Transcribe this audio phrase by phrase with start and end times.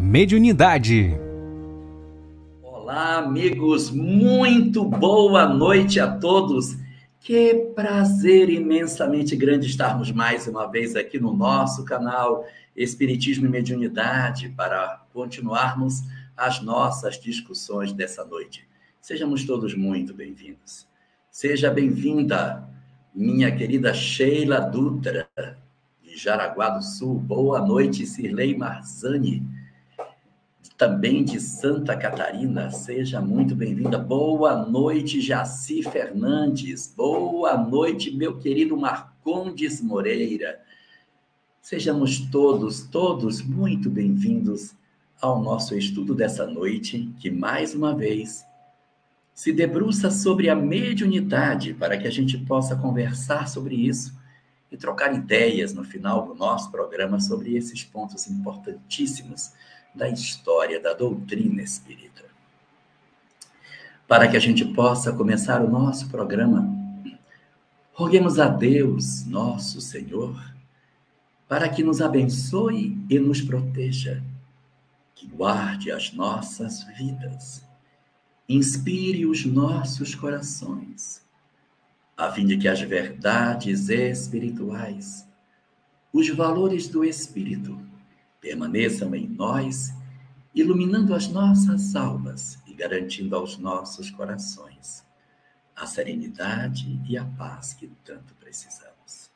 [0.00, 1.14] Mediunidade.
[2.62, 6.74] Olá, amigos, muito boa noite a todos.
[7.20, 14.48] Que prazer imensamente grande estarmos mais uma vez aqui no nosso canal Espiritismo e Mediunidade
[14.48, 16.02] para continuarmos
[16.34, 18.66] as nossas discussões dessa noite.
[19.02, 20.88] Sejamos todos muito bem-vindos.
[21.30, 22.66] Seja bem-vinda,
[23.14, 25.28] minha querida Sheila Dutra,
[26.02, 27.16] de Jaraguá do Sul.
[27.16, 29.59] Boa noite, Cirlei Marzani
[30.80, 32.70] também de Santa Catarina.
[32.70, 33.98] Seja muito bem-vinda.
[33.98, 36.90] Boa noite, Jaci Fernandes.
[36.96, 40.58] Boa noite, meu querido Marcondes Moreira.
[41.60, 44.74] Sejamos todos, todos muito bem-vindos
[45.20, 48.42] ao nosso estudo dessa noite, que mais uma vez
[49.34, 54.18] se debruça sobre a mediunidade, para que a gente possa conversar sobre isso
[54.72, 59.52] e trocar ideias no final do nosso programa sobre esses pontos importantíssimos
[59.94, 62.24] da história da doutrina espírita.
[64.06, 66.68] Para que a gente possa começar o nosso programa,
[67.92, 70.36] roguemos a Deus, nosso Senhor,
[71.48, 74.22] para que nos abençoe e nos proteja,
[75.14, 77.64] que guarde as nossas vidas,
[78.48, 81.24] inspire os nossos corações,
[82.16, 85.28] a fim de que as verdades espirituais,
[86.12, 87.89] os valores do Espírito,
[88.40, 89.92] permaneçam em nós,
[90.54, 95.04] iluminando as nossas almas e garantindo aos nossos corações
[95.80, 99.30] a serenidade e a paz que tanto precisamos.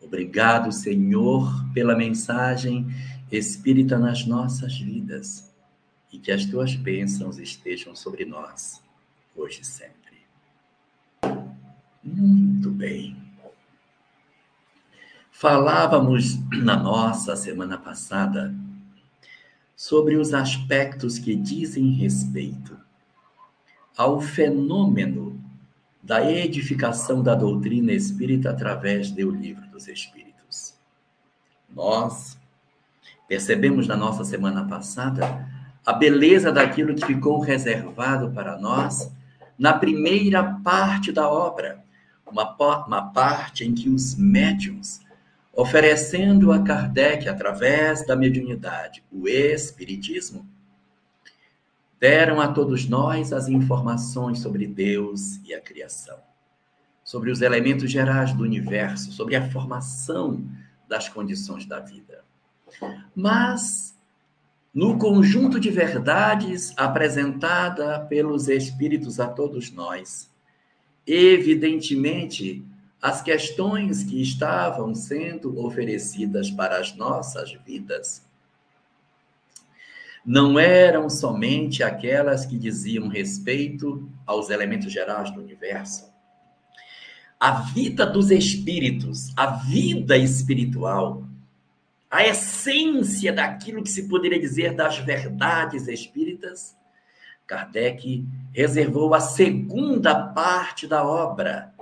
[0.00, 2.86] Obrigado, Senhor, pela mensagem
[3.30, 5.52] espírita nas nossas vidas
[6.12, 8.82] e que as tuas bênçãos estejam sobre nós,
[9.36, 10.18] hoje e sempre.
[12.02, 13.23] Muito bem.
[15.44, 18.54] Falávamos na nossa semana passada
[19.76, 22.74] sobre os aspectos que dizem respeito
[23.94, 25.38] ao fenômeno
[26.02, 30.78] da edificação da doutrina espírita através do livro dos Espíritos.
[31.68, 32.38] Nós
[33.28, 35.46] percebemos na nossa semana passada
[35.84, 39.12] a beleza daquilo que ficou reservado para nós
[39.58, 41.84] na primeira parte da obra,
[42.26, 42.56] uma,
[42.86, 45.03] uma parte em que os médiums
[45.56, 50.48] oferecendo a Kardec, através da mediunidade, o Espiritismo,
[51.98, 56.18] deram a todos nós as informações sobre Deus e a criação,
[57.04, 60.44] sobre os elementos gerais do universo, sobre a formação
[60.88, 62.24] das condições da vida.
[63.14, 63.96] Mas,
[64.74, 70.30] no conjunto de verdades apresentada pelos Espíritos a todos nós,
[71.06, 72.64] evidentemente,
[73.04, 78.24] as questões que estavam sendo oferecidas para as nossas vidas
[80.24, 86.10] não eram somente aquelas que diziam respeito aos elementos gerais do universo.
[87.38, 91.24] A vida dos espíritos, a vida espiritual,
[92.10, 96.74] a essência daquilo que se poderia dizer das verdades espíritas,
[97.46, 101.73] Kardec reservou a segunda parte da obra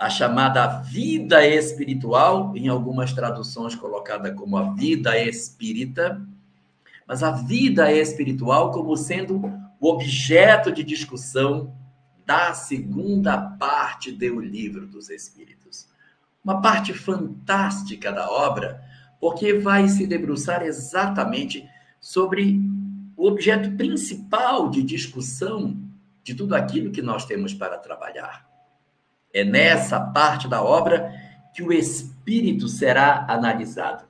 [0.00, 6.26] a chamada vida espiritual, em algumas traduções colocada como a vida espírita,
[7.06, 9.42] mas a vida espiritual como sendo
[9.78, 11.76] o objeto de discussão
[12.24, 15.86] da segunda parte do livro dos Espíritos.
[16.42, 18.82] Uma parte fantástica da obra,
[19.20, 21.68] porque vai se debruçar exatamente
[22.00, 22.58] sobre
[23.18, 25.76] o objeto principal de discussão
[26.24, 28.49] de tudo aquilo que nós temos para trabalhar
[29.32, 31.12] é nessa parte da obra
[31.54, 34.04] que o espírito será analisado.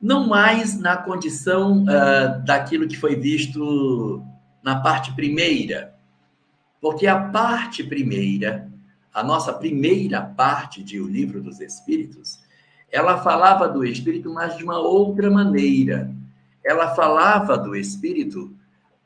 [0.00, 4.22] Não mais na condição uh, daquilo que foi visto
[4.62, 5.94] na parte primeira,
[6.80, 8.70] porque a parte primeira,
[9.12, 12.40] a nossa primeira parte de O Livro dos Espíritos,
[12.90, 16.10] ela falava do espírito, mas de uma outra maneira.
[16.64, 18.52] Ela falava do espírito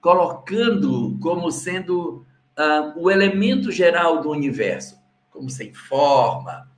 [0.00, 2.25] colocando como sendo
[2.58, 5.03] uh, o elemento geral do universo
[5.34, 6.70] como sem forma,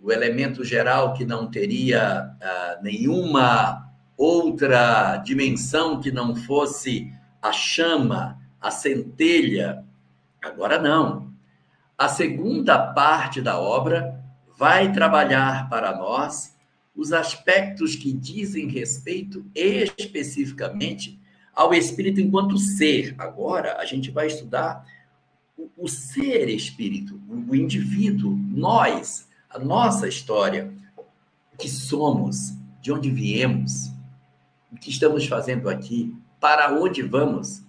[0.00, 7.12] o elemento geral que não teria uh, nenhuma outra dimensão que não fosse
[7.42, 9.84] a chama, a centelha.
[10.40, 11.34] Agora não.
[11.98, 14.24] A segunda parte da obra
[14.56, 16.54] vai trabalhar para nós
[16.94, 21.20] os aspectos que dizem respeito especificamente
[21.52, 23.16] ao espírito enquanto ser.
[23.18, 24.86] Agora a gente vai estudar
[25.76, 33.90] o, ser espírito, o indivíduo, nós, a nossa história, o que somos, de onde viemos,
[34.70, 37.62] o que estamos fazendo aqui, para onde vamos?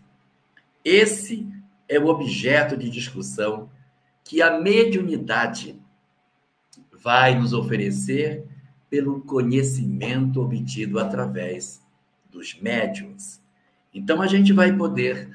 [0.83, 1.47] Esse
[1.87, 3.69] é o objeto de discussão
[4.23, 5.79] que a mediunidade
[6.91, 8.45] vai nos oferecer
[8.89, 11.81] pelo conhecimento obtido através
[12.29, 13.41] dos médiums.
[13.93, 15.29] Então a gente vai poder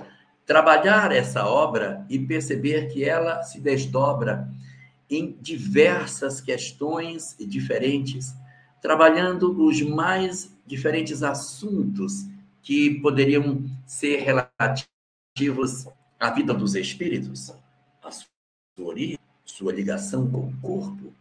[0.47, 4.49] trabalhar essa obra e perceber que ela se desdobra
[5.09, 8.35] em diversas questões diferentes,
[8.81, 12.27] trabalhando os mais diferentes assuntos
[12.63, 15.87] que poderiam ser relativos
[16.19, 17.53] à vida dos espíritos,
[18.03, 18.29] a sua
[18.79, 21.13] origem, sua ligação com o corpo,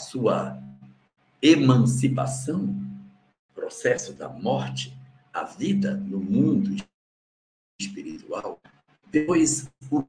[0.00, 0.58] sua
[1.42, 2.74] emancipação,
[3.54, 4.96] processo da morte,
[5.32, 6.76] a vida no mundo
[7.86, 8.60] espiritual,
[9.10, 10.04] depois o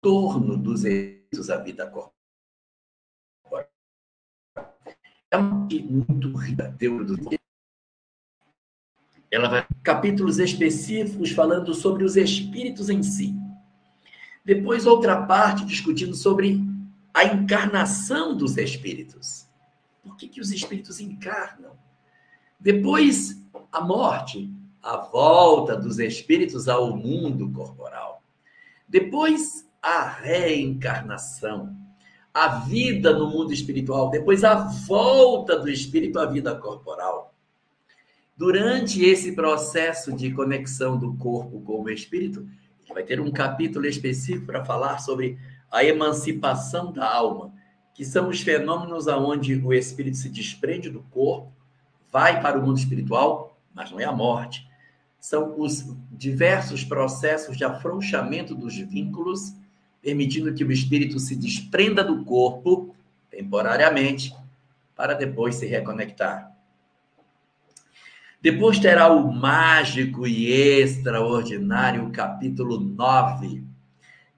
[0.00, 2.12] torno dos espíritos à vida corporal.
[5.30, 6.76] É muito rica,
[9.30, 13.34] ela vai capítulos específicos falando sobre os espíritos em si.
[14.44, 16.60] Depois outra parte discutindo sobre
[17.14, 19.48] a encarnação dos espíritos.
[20.02, 21.78] Por que, que os espíritos encarnam?
[22.60, 23.42] Depois,
[23.72, 24.50] a morte,
[24.82, 28.22] a volta dos espíritos ao mundo corporal.
[28.88, 31.76] Depois, a reencarnação,
[32.34, 34.10] a vida no mundo espiritual.
[34.10, 37.34] Depois, a volta do espírito à vida corporal.
[38.36, 42.46] Durante esse processo de conexão do corpo com o espírito,
[42.92, 45.38] vai ter um capítulo específico para falar sobre
[45.70, 47.52] a emancipação da alma,
[47.94, 51.52] que são os fenômenos aonde o espírito se desprende do corpo,
[52.10, 54.66] vai para o mundo espiritual, mas não é a morte.
[55.22, 59.54] São os diversos processos de afrouxamento dos vínculos,
[60.02, 62.92] permitindo que o espírito se desprenda do corpo
[63.30, 64.34] temporariamente,
[64.96, 66.52] para depois se reconectar.
[68.40, 73.62] Depois terá o mágico e extraordinário capítulo 9,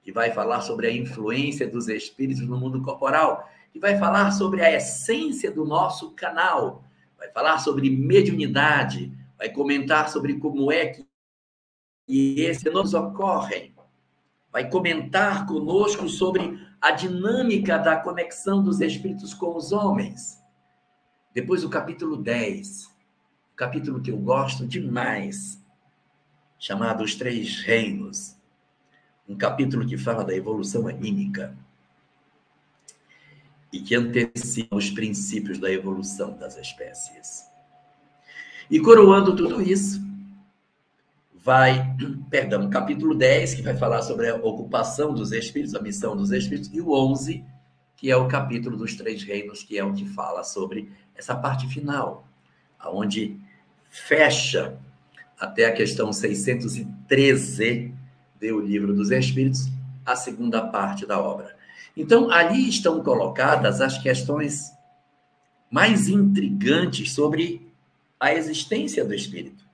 [0.03, 4.61] que vai falar sobre a influência dos espíritos no mundo corporal, que vai falar sobre
[4.61, 6.85] a essência do nosso canal,
[7.17, 9.11] vai falar sobre mediunidade,
[9.45, 11.07] vai comentar sobre como é que
[12.09, 13.75] esses fenômenos ocorrem,
[14.51, 20.43] vai comentar conosco sobre a dinâmica da conexão dos espíritos com os homens.
[21.35, 22.91] Depois o capítulo 10,
[23.55, 25.63] capítulo que eu gosto demais,
[26.59, 28.37] chamado Os Três Reinos
[29.29, 31.55] um capítulo que fala da evolução anímica
[33.71, 37.54] e que antecipa os princípios da evolução das espécies.
[38.71, 40.03] E coroando tudo isso,
[41.35, 41.95] vai,
[42.31, 46.71] perdão, capítulo 10, que vai falar sobre a ocupação dos espíritos, a missão dos espíritos,
[46.73, 47.45] e o 11,
[47.97, 51.67] que é o capítulo dos três reinos, que é o que fala sobre essa parte
[51.69, 52.27] final,
[52.79, 53.39] aonde
[53.91, 54.77] fecha
[55.39, 57.95] até a questão 613
[58.53, 59.71] o livro dos Espíritos,
[60.05, 61.57] a segunda parte da obra.
[61.97, 64.73] Então, ali estão colocadas as questões
[65.71, 67.73] mais intrigantes sobre
[68.19, 69.65] a existência do espírito.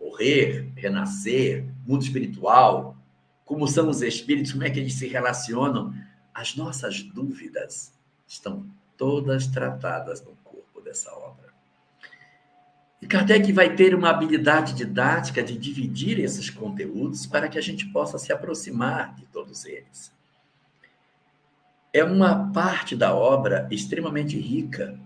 [0.00, 2.96] Morrer, renascer, mundo espiritual,
[3.44, 5.94] como são os espíritos, como é que eles se relacionam.
[6.34, 7.92] As nossas dúvidas
[8.26, 8.66] estão
[8.96, 11.46] todas tratadas no corpo dessa obra.
[13.00, 17.86] E Kardec vai ter uma habilidade didática de dividir esses conteúdos para que a gente
[17.86, 20.12] possa se aproximar de todos eles.
[21.92, 24.98] É uma parte da obra extremamente rica,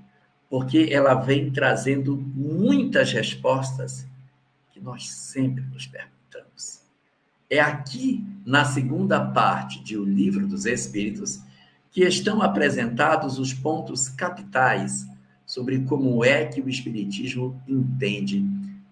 [0.51, 4.05] porque ela vem trazendo muitas respostas
[4.73, 6.81] que nós sempre nos perguntamos.
[7.49, 11.41] É aqui, na segunda parte de O Livro dos Espíritos,
[11.93, 15.07] que estão apresentados os pontos capitais
[15.47, 18.45] sobre como é que o Espiritismo entende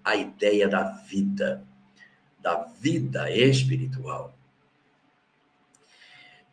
[0.05, 1.65] a ideia da vida,
[2.41, 4.33] da vida espiritual.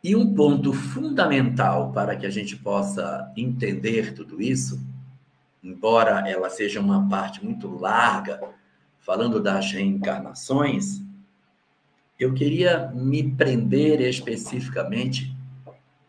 [0.02, 4.80] E um ponto fundamental para que a gente possa entender tudo isso,
[5.66, 8.40] embora ela seja uma parte muito larga,
[9.00, 11.02] falando das reencarnações,
[12.18, 15.36] eu queria me prender especificamente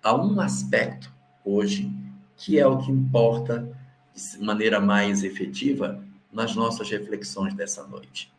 [0.04, 1.12] a um aspecto
[1.44, 1.92] hoje,
[2.36, 3.68] que é o que importa
[4.16, 8.32] de maneira mais efetiva nas nossas reflexões dessa noite.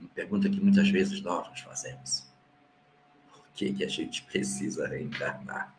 [0.00, 2.26] Uma pergunta que muitas vezes nós nos fazemos.
[3.32, 5.72] Por que, que a gente precisa reencarnar?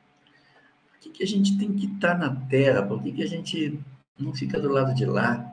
[0.89, 2.81] Por que, que a gente tem que estar na Terra?
[2.81, 3.83] Por que, que a gente
[4.17, 5.51] não fica do lado de lá?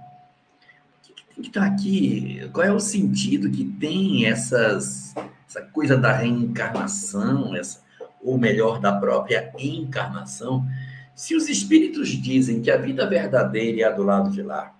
[1.02, 2.49] Por que, que tem que estar aqui?
[2.52, 5.14] Qual é o sentido que tem essas,
[5.49, 7.81] essa coisa da reencarnação, essa,
[8.23, 10.67] ou melhor, da própria encarnação?
[11.14, 14.75] Se os espíritos dizem que a vida verdadeira é a do lado de lá,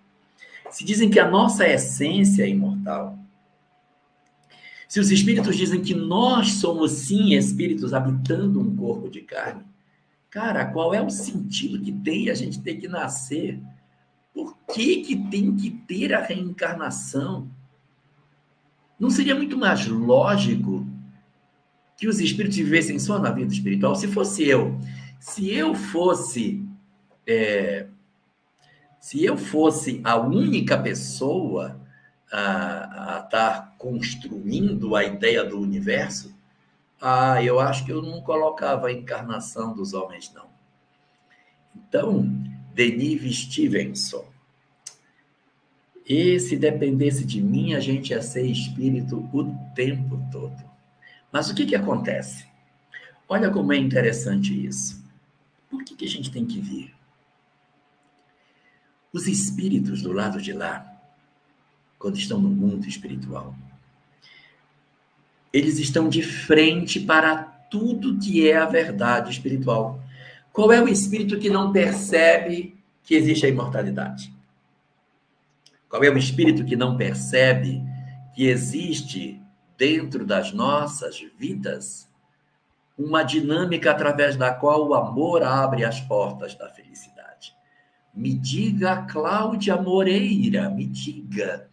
[0.71, 3.19] se dizem que a nossa essência é imortal,
[4.87, 9.65] Se os espíritos dizem que nós somos sim espíritos habitando um corpo de carne,
[10.31, 13.61] cara, qual é o sentido que tem a gente ter que nascer?
[14.33, 17.51] Por que, que tem que ter a reencarnação?
[18.99, 20.87] Não seria muito mais lógico
[21.97, 23.97] que os espíritos vivessem só na vida espiritual?
[23.97, 24.79] Se fosse eu,
[25.19, 26.65] se eu fosse.
[27.27, 27.87] É,
[29.01, 31.81] se eu fosse a única pessoa
[32.31, 36.35] a, a estar construindo a ideia do universo,
[37.01, 40.49] ah, eu acho que eu não colocava a encarnação dos homens, não.
[41.75, 42.23] Então,
[42.75, 44.25] Denis Stevenson.
[46.07, 50.57] E se dependesse de mim, a gente ia ser espírito o tempo todo.
[51.33, 52.47] Mas o que, que acontece?
[53.29, 55.03] Olha como é interessante isso.
[55.71, 56.95] Por que, que a gente tem que vir?
[59.13, 61.01] Os espíritos do lado de lá,
[61.99, 63.55] quando estão no mundo espiritual,
[65.53, 70.01] eles estão de frente para tudo que é a verdade espiritual.
[70.53, 74.33] Qual é o espírito que não percebe que existe a imortalidade?
[75.89, 77.83] Qual é o espírito que não percebe
[78.35, 79.41] que existe
[79.77, 82.09] dentro das nossas vidas
[82.97, 87.55] uma dinâmica através da qual o amor abre as portas da felicidade?
[88.15, 91.69] Me diga, Cláudia Moreira, me diga.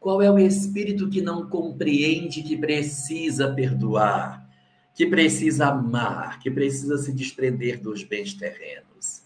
[0.00, 4.48] Qual é o espírito que não compreende que precisa perdoar,
[4.94, 9.22] que precisa amar, que precisa se desprender dos bens terrenos?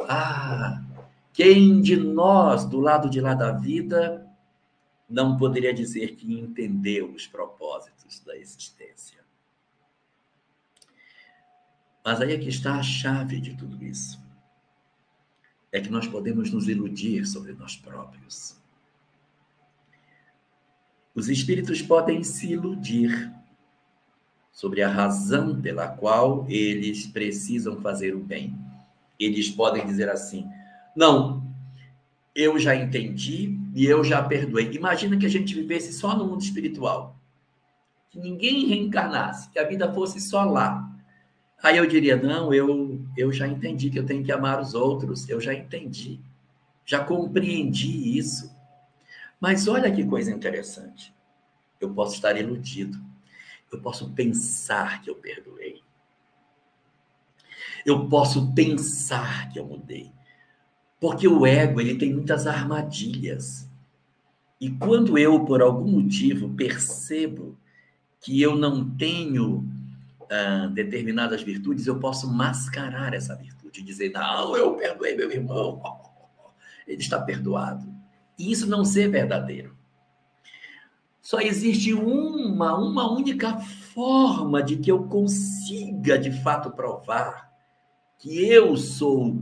[0.00, 0.82] Ah,
[1.32, 4.26] quem de nós, do lado de lá da vida,
[5.08, 9.24] não poderia dizer que entendeu os propósitos da existência?
[12.04, 14.20] Mas aí é que está a chave de tudo isso.
[15.70, 18.56] É que nós podemos nos iludir sobre nós próprios.
[21.16, 23.32] Os espíritos podem se iludir
[24.52, 28.54] sobre a razão pela qual eles precisam fazer o bem.
[29.18, 30.46] Eles podem dizer assim:
[30.94, 31.42] não,
[32.34, 34.70] eu já entendi e eu já perdoei.
[34.72, 37.18] Imagina que a gente vivesse só no mundo espiritual,
[38.10, 40.86] que ninguém reencarnasse, que a vida fosse só lá.
[41.62, 45.26] Aí eu diria: não, eu, eu já entendi que eu tenho que amar os outros,
[45.30, 46.20] eu já entendi,
[46.84, 48.54] já compreendi isso.
[49.40, 51.14] Mas olha que coisa interessante.
[51.80, 52.98] Eu posso estar iludido.
[53.70, 55.82] Eu posso pensar que eu perdoei.
[57.84, 60.10] Eu posso pensar que eu mudei.
[61.00, 63.68] Porque o ego, ele tem muitas armadilhas.
[64.60, 67.56] E quando eu, por algum motivo, percebo
[68.20, 69.68] que eu não tenho
[70.30, 75.80] ah, determinadas virtudes, eu posso mascarar essa virtude, dizer, não, eu perdoei meu irmão,
[76.88, 77.95] ele está perdoado.
[78.38, 79.76] E isso não ser verdadeiro.
[81.20, 87.50] Só existe uma, uma única forma de que eu consiga de fato provar
[88.18, 89.36] que eu sou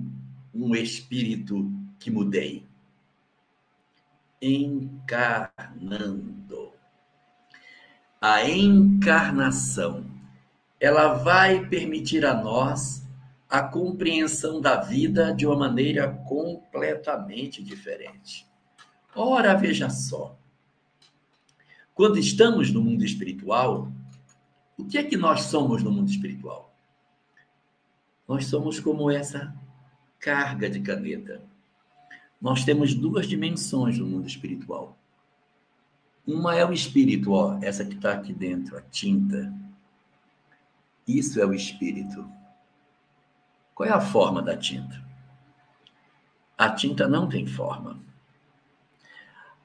[0.55, 2.67] um espírito que mudei.
[4.41, 6.25] Encarnando.
[8.21, 10.07] A encarnação,
[10.81, 13.07] ela vai permitir a nós
[13.47, 18.54] a compreensão da vida de uma maneira completamente diferente.
[19.15, 20.37] Ora, veja só.
[21.95, 23.93] Quando estamos no mundo espiritual,
[24.77, 26.75] o que é que nós somos no mundo espiritual?
[28.27, 29.55] Nós somos como essa
[30.19, 31.43] carga de caneta.
[32.41, 34.99] Nós temos duas dimensões no mundo espiritual.
[36.27, 39.53] Uma é o espírito, ó, essa que está aqui dentro, a tinta.
[41.07, 42.27] Isso é o espírito.
[43.75, 45.05] Qual é a forma da tinta?
[46.57, 48.01] A tinta não tem forma.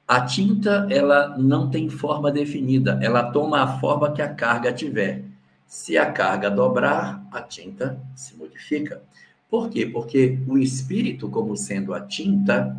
[0.09, 5.23] A tinta, ela não tem forma definida, ela toma a forma que a carga tiver.
[5.67, 9.03] Se a carga dobrar, a tinta se modifica.
[9.51, 9.85] Por quê?
[9.85, 12.75] Porque o espírito, como sendo a tinta,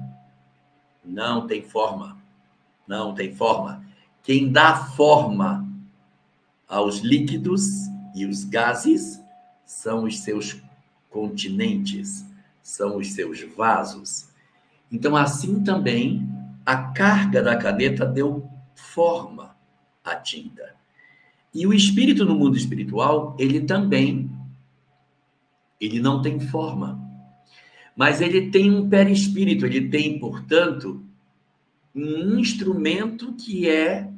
[1.04, 2.16] não tem forma.
[2.84, 3.80] Não tem forma.
[4.24, 5.64] Quem dá forma
[6.68, 9.22] aos líquidos e os gases
[9.64, 10.60] são os seus
[11.08, 12.24] continentes,
[12.60, 14.28] são os seus vasos.
[14.90, 16.39] Então, assim também
[16.70, 19.56] a carga da caneta deu forma
[20.04, 20.76] à tinta.
[21.52, 24.30] E o espírito no mundo espiritual, ele também
[25.80, 26.96] ele não tem forma.
[27.96, 31.04] Mas ele tem um perispírito, ele tem, portanto,
[31.92, 34.08] um instrumento que é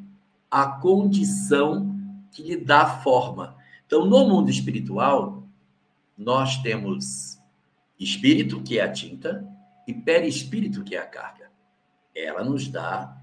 [0.50, 1.98] a condição
[2.30, 3.56] que lhe dá forma.
[3.86, 5.48] Então, no mundo espiritual,
[6.18, 7.38] nós temos
[7.98, 9.42] espírito, que é a tinta,
[9.88, 11.41] e perispírito, que é a carga
[12.14, 13.16] ela nos dá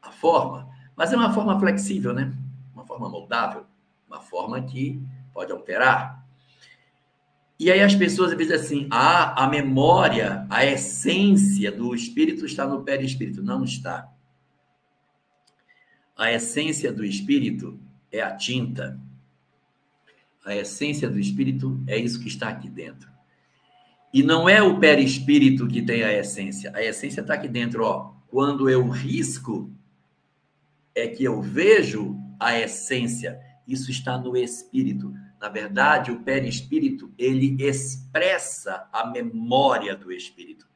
[0.00, 0.68] a forma.
[0.96, 2.32] Mas é uma forma flexível, né?
[2.88, 3.66] forma moldável,
[4.08, 5.00] uma forma que
[5.32, 6.26] pode alterar.
[7.60, 12.82] E aí as pessoas dizem assim: ah, a memória, a essência do espírito está no
[12.82, 13.42] perispírito.
[13.42, 14.10] Não está.
[16.16, 17.78] A essência do espírito
[18.10, 18.98] é a tinta.
[20.44, 23.08] A essência do espírito é isso que está aqui dentro.
[24.12, 26.72] E não é o perispírito que tem a essência.
[26.74, 28.14] A essência está aqui dentro, ó.
[28.28, 29.70] Quando eu risco,
[30.94, 33.40] é que eu vejo a essência.
[33.66, 35.12] Isso está no espírito.
[35.40, 40.68] Na verdade, o perispírito, ele expressa a memória do espírito.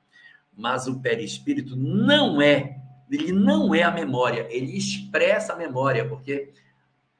[0.57, 2.81] Mas o perispírito não é,
[3.11, 6.53] ele não é a memória, ele expressa a memória, porque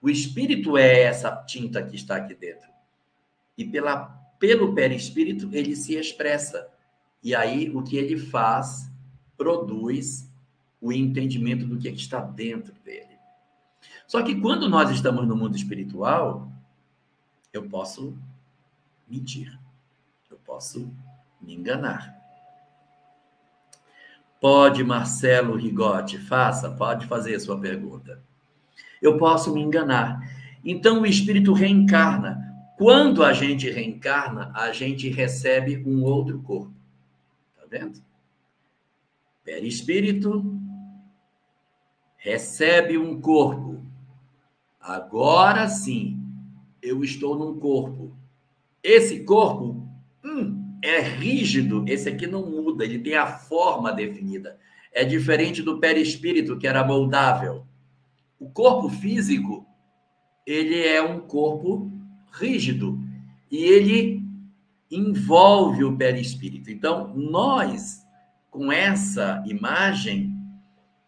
[0.01, 2.69] o espírito é essa tinta que está aqui dentro.
[3.57, 6.69] E pela pelo perispírito, ele se expressa.
[7.23, 8.91] E aí, o que ele faz,
[9.43, 10.31] produz
[10.81, 13.19] o entendimento do que, é que está dentro dele.
[14.07, 16.49] Só que quando nós estamos no mundo espiritual,
[17.53, 18.17] eu posso
[19.09, 19.59] mentir,
[20.31, 20.95] eu posso
[21.41, 22.17] me enganar.
[24.41, 28.23] Pode, Marcelo Rigotti, faça, pode fazer a sua pergunta.
[29.01, 30.21] Eu posso me enganar.
[30.65, 32.41] Então o espírito reencarna.
[32.79, 36.75] Quando a gente reencarna, a gente recebe um outro corpo.
[37.57, 38.01] Tá vendo?
[39.45, 40.61] Perispírito
[42.17, 43.85] recebe um corpo.
[44.81, 46.21] Agora sim,
[46.81, 48.17] eu estou num corpo.
[48.83, 49.89] Esse corpo
[50.25, 54.59] hum, é rígido, esse aqui não muda, ele tem a forma definida.
[54.93, 57.65] É diferente do perispírito, que era moldável.
[58.39, 59.67] O corpo físico,
[60.47, 61.91] ele é um corpo
[62.33, 62.99] rígido
[63.51, 64.23] e ele
[64.91, 66.71] envolve o perispírito.
[66.71, 68.02] Então, nós,
[68.53, 70.39] com essa imagem,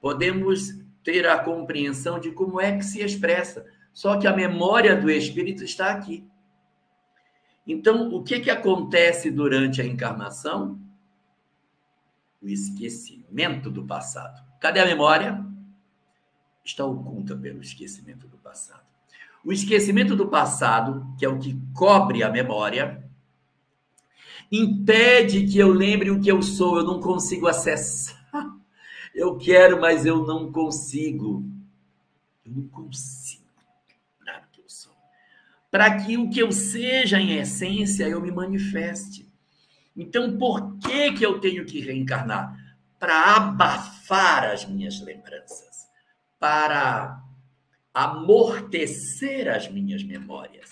[0.00, 0.70] podemos
[1.04, 3.66] ter a compreensão de como é que se expressa.
[3.92, 6.26] Só que a memória do espírito está aqui.
[7.66, 10.80] Então, o que, que acontece durante a encarnação?
[12.42, 14.42] O esquecimento do passado.
[14.59, 15.44] Cadê a memória?
[16.64, 18.83] Está oculta pelo esquecimento do passado.
[19.44, 23.04] O esquecimento do passado, que é o que cobre a memória,
[24.50, 28.22] impede que eu lembre o que eu sou, eu não consigo acessar.
[29.14, 31.44] Eu quero, mas eu não consigo.
[32.44, 33.44] Eu não consigo
[34.18, 34.92] lembrar o que eu sou.
[35.70, 39.33] Para que o que eu seja em essência eu me manifeste.
[39.96, 42.59] Então, por que que eu tenho que reencarnar?
[42.98, 45.88] Para abafar as minhas lembranças,
[46.40, 47.22] para
[47.92, 50.68] amortecer as minhas memórias,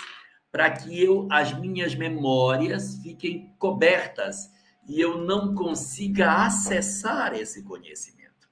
[0.52, 4.52] para que eu as minhas memórias fiquem cobertas
[4.86, 8.50] e eu não consiga acessar esse conhecimento.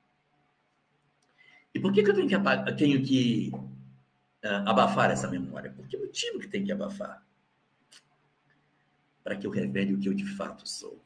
[1.74, 5.70] E por que, que eu tenho que, tenho que uh, abafar essa memória?
[5.70, 7.22] Por que motivo que tem que abafar?
[9.22, 11.04] Para que eu revele o que eu de fato sou.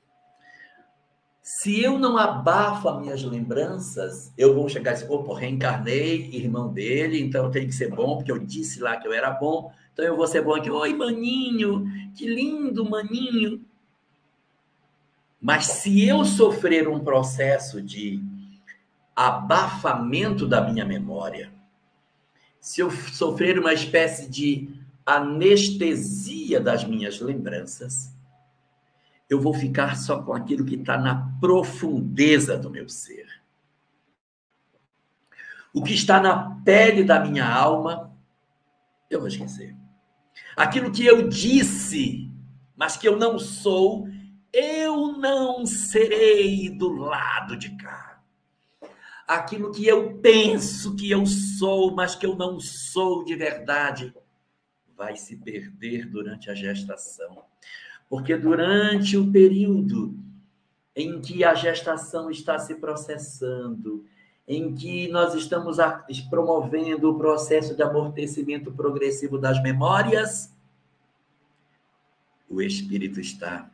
[1.47, 6.73] Se eu não abafo as minhas lembranças, eu vou chegar e dizer, opa, reencarnei, irmão
[6.73, 9.71] dele, então eu tenho que ser bom, porque eu disse lá que eu era bom,
[9.93, 10.71] então eu vou ser bom aqui.
[10.71, 11.85] Oi, maninho,
[12.17, 13.63] que lindo, maninho.
[15.39, 18.25] Mas se eu sofrer um processo de
[19.15, 21.53] abafamento da minha memória,
[22.59, 24.71] se eu sofrer uma espécie de
[25.05, 28.14] anestesia das minhas lembranças,
[29.35, 33.27] eu vou ficar só com aquilo que está na profundeza do meu ser.
[35.73, 38.17] O que está na pele da minha alma,
[39.11, 39.77] eu vou esquecer.
[40.57, 42.31] Aquilo que eu disse,
[42.77, 44.09] mas que eu não sou,
[44.53, 48.23] eu não serei do lado de cá.
[49.27, 54.15] Aquilo que eu penso que eu sou, mas que eu não sou de verdade,
[54.97, 57.45] vai se perder durante a gestação
[58.15, 60.17] porque durante o período
[60.95, 64.05] em que a gestação está se processando,
[64.47, 65.79] em que nós estamos
[66.31, 70.55] promovendo o processo de amortecimento progressivo das memórias,
[72.49, 73.69] o espírito está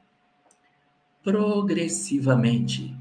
[1.22, 2.96] progressivamente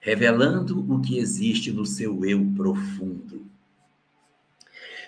[0.00, 3.46] revelando o que existe no seu eu profundo.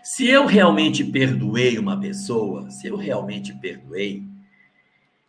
[0.05, 4.31] Se eu realmente perdoei uma pessoa, se eu realmente perdoei,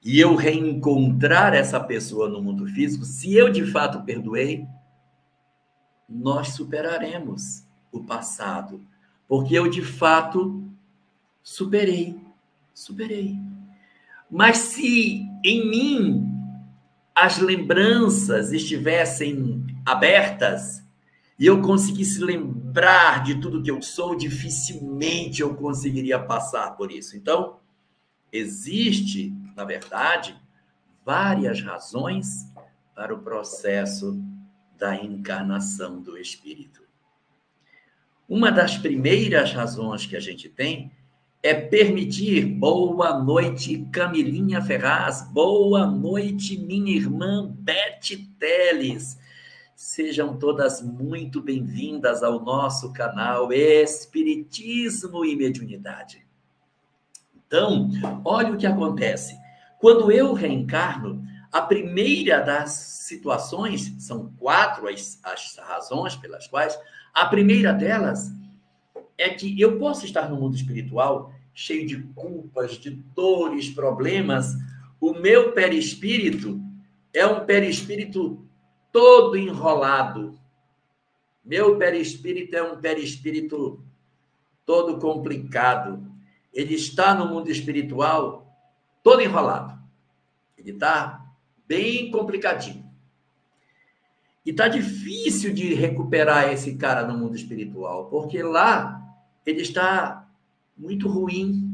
[0.03, 4.67] e eu reencontrar essa pessoa no mundo físico, se eu de fato perdoei,
[6.07, 8.85] nós superaremos o passado,
[9.27, 10.63] porque eu de fato
[11.41, 12.19] superei,
[12.73, 13.37] superei.
[14.29, 16.29] Mas se em mim
[17.15, 20.83] as lembranças estivessem abertas,
[21.37, 27.17] e eu conseguisse lembrar de tudo que eu sou, dificilmente eu conseguiria passar por isso.
[27.17, 27.57] Então,
[28.31, 30.35] existe, na verdade,
[31.05, 32.51] várias razões
[32.95, 34.21] para o processo
[34.77, 36.81] da encarnação do espírito.
[38.27, 40.91] Uma das primeiras razões que a gente tem
[41.41, 42.45] é permitir.
[42.45, 45.21] Boa noite, Camilinha Ferraz.
[45.31, 49.19] Boa noite, minha irmã Beth Teles.
[49.75, 56.25] Sejam todas muito bem-vindas ao nosso canal Espiritismo e Mediunidade.
[57.35, 57.89] Então,
[58.23, 59.42] olha o que acontece.
[59.83, 66.79] Quando eu reencarno, a primeira das situações, são quatro as, as razões pelas quais,
[67.13, 68.31] a primeira delas
[69.17, 74.55] é que eu posso estar no mundo espiritual cheio de culpas, de dores, problemas.
[75.01, 76.61] O meu perispírito
[77.13, 78.41] é um perispírito
[78.89, 80.39] todo enrolado.
[81.43, 83.83] Meu perispírito é um perispírito
[84.65, 86.09] todo complicado.
[86.53, 88.43] Ele está no mundo espiritual
[89.03, 89.77] todo enrolado.
[90.57, 91.21] Ele está
[91.67, 92.83] bem complicadinho.
[94.45, 99.01] E está difícil de recuperar esse cara no mundo espiritual, porque lá
[99.45, 100.27] ele está
[100.77, 101.69] muito ruim,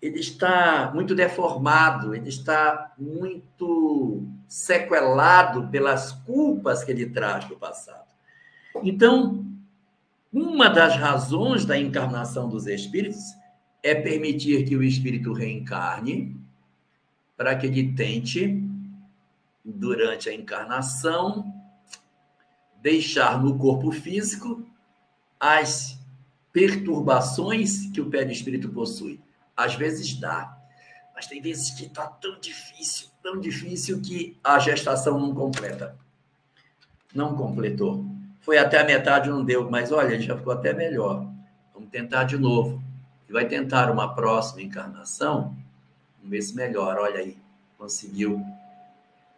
[0.00, 8.04] ele está muito deformado, ele está muito sequelado pelas culpas que ele traz do passado.
[8.82, 9.44] Então,
[10.32, 13.34] uma das razões da encarnação dos espíritos
[13.84, 16.34] é permitir que o espírito reencarne
[17.36, 18.64] para que ele tente,
[19.62, 21.52] durante a encarnação,
[22.80, 24.66] deixar no corpo físico
[25.38, 25.98] as
[26.50, 29.20] perturbações que o perispírito possui.
[29.54, 30.56] Às vezes dá,
[31.14, 35.94] mas tem vezes que está tão difícil, tão difícil que a gestação não completa.
[37.14, 38.06] Não completou.
[38.40, 41.30] Foi até a metade, não deu, mas olha, já ficou até melhor.
[41.74, 42.83] Vamos tentar de novo.
[43.34, 45.56] Vai tentar uma próxima encarnação,
[46.22, 47.02] ver se melhora.
[47.02, 47.36] Olha aí,
[47.76, 48.40] conseguiu.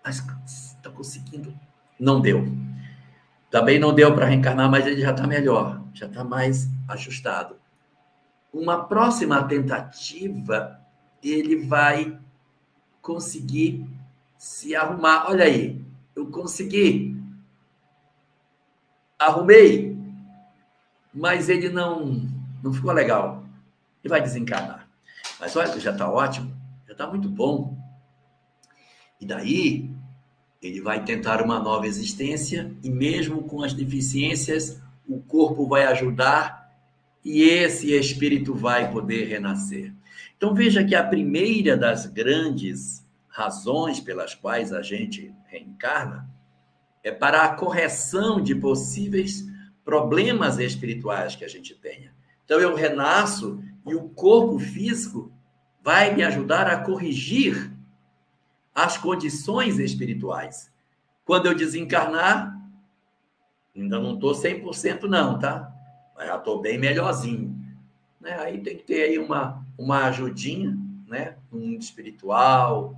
[0.05, 1.59] Mas está conseguindo.
[1.99, 2.47] Não deu.
[3.51, 7.57] Também não deu para reencarnar, mas ele já está melhor, já está mais ajustado.
[8.53, 10.79] Uma próxima tentativa,
[11.23, 12.19] ele vai
[13.01, 13.89] conseguir
[14.37, 15.25] se arrumar.
[15.31, 15.83] Olha aí,
[16.15, 17.19] eu consegui,
[19.19, 19.97] arrumei,
[21.15, 22.29] mas ele não,
[22.63, 23.46] não ficou legal.
[24.07, 24.89] E vai desencarnar.
[25.41, 27.77] Mas olha, já está ótimo, já está muito bom.
[29.21, 29.91] E daí,
[30.63, 36.73] ele vai tentar uma nova existência e, mesmo com as deficiências, o corpo vai ajudar
[37.25, 39.93] e esse espírito vai poder renascer.
[40.37, 46.31] Então, veja que a primeira das grandes razões pelas quais a gente reencarna
[47.03, 49.45] é para a correção de possíveis
[49.85, 52.15] problemas espirituais que a gente tenha.
[52.45, 55.33] Então, eu renasço e o corpo físico
[55.83, 57.73] vai me ajudar a corrigir
[58.75, 60.71] as condições espirituais.
[61.25, 62.57] Quando eu desencarnar,
[63.75, 65.73] ainda não estou 100% não, tá?
[66.17, 67.57] Mas já estou bem melhorzinho.
[68.21, 68.37] Né?
[68.41, 71.37] Aí tem que ter aí uma, uma ajudinha, né?
[71.51, 72.95] No mundo espiritual,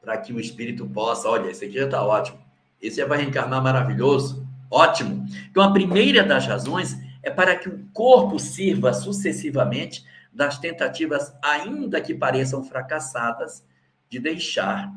[0.00, 2.38] para que o espírito possa, olha, esse aqui já está ótimo.
[2.80, 4.46] Esse já vai reencarnar maravilhoso.
[4.70, 5.26] Ótimo.
[5.50, 12.00] Então, a primeira das razões é para que o corpo sirva sucessivamente das tentativas, ainda
[12.00, 13.64] que pareçam fracassadas,
[14.08, 14.92] de deixar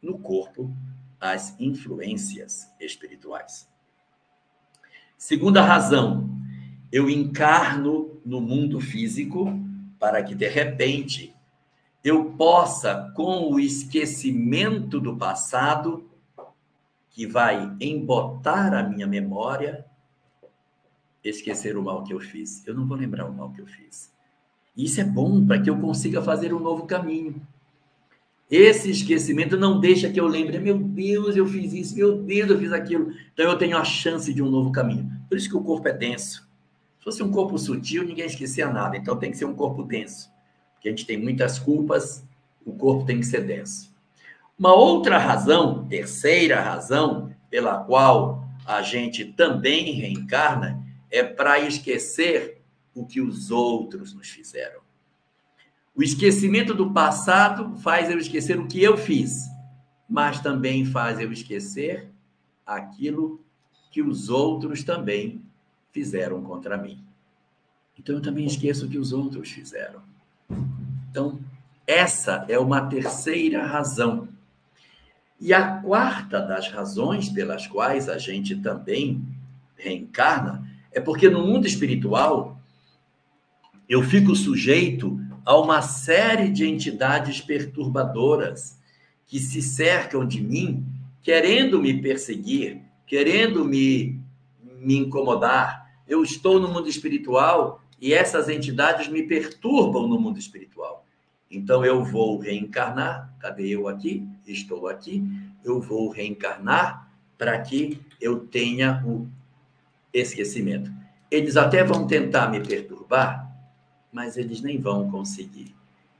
[0.00, 0.74] no corpo
[1.20, 3.68] as influências espirituais.
[5.16, 6.30] Segunda razão,
[6.92, 9.58] eu encarno no mundo físico
[9.98, 11.34] para que de repente
[12.04, 16.10] eu possa, com o esquecimento do passado,
[17.08, 19.86] que vai embotar a minha memória,
[21.24, 22.66] esquecer o mal que eu fiz.
[22.66, 24.12] Eu não vou lembrar o mal que eu fiz.
[24.76, 27.40] Isso é bom para que eu consiga fazer um novo caminho.
[28.50, 32.58] Esse esquecimento não deixa que eu lembre, meu Deus, eu fiz isso, meu Deus, eu
[32.58, 33.12] fiz aquilo.
[33.32, 35.10] Então eu tenho a chance de um novo caminho.
[35.28, 36.46] Por isso que o corpo é denso.
[36.98, 38.96] Se fosse um corpo sutil, ninguém esquecia nada.
[38.96, 40.30] Então tem que ser um corpo denso.
[40.74, 42.24] Porque a gente tem muitas culpas,
[42.64, 43.94] o corpo tem que ser denso.
[44.58, 50.83] Uma outra razão, terceira razão, pela qual a gente também reencarna,
[51.14, 52.60] é para esquecer
[52.92, 54.80] o que os outros nos fizeram.
[55.94, 59.44] O esquecimento do passado faz eu esquecer o que eu fiz,
[60.08, 62.10] mas também faz eu esquecer
[62.66, 63.40] aquilo
[63.92, 65.40] que os outros também
[65.92, 67.00] fizeram contra mim.
[67.96, 70.02] Então eu também esqueço o que os outros fizeram.
[71.10, 71.38] Então,
[71.86, 74.26] essa é uma terceira razão.
[75.40, 79.24] E a quarta das razões pelas quais a gente também
[79.76, 80.63] reencarna
[80.94, 82.58] é porque no mundo espiritual
[83.88, 88.78] eu fico sujeito a uma série de entidades perturbadoras
[89.26, 90.86] que se cercam de mim,
[91.22, 94.20] querendo me perseguir, querendo me,
[94.78, 95.90] me incomodar.
[96.08, 101.04] Eu estou no mundo espiritual e essas entidades me perturbam no mundo espiritual.
[101.50, 103.34] Então eu vou reencarnar.
[103.38, 104.26] Cadê eu aqui?
[104.46, 105.22] Estou aqui.
[105.62, 109.28] Eu vou reencarnar para que eu tenha o
[110.14, 110.90] esquecimento.
[111.30, 113.50] Eles até vão tentar me perturbar,
[114.12, 115.74] mas eles nem vão conseguir.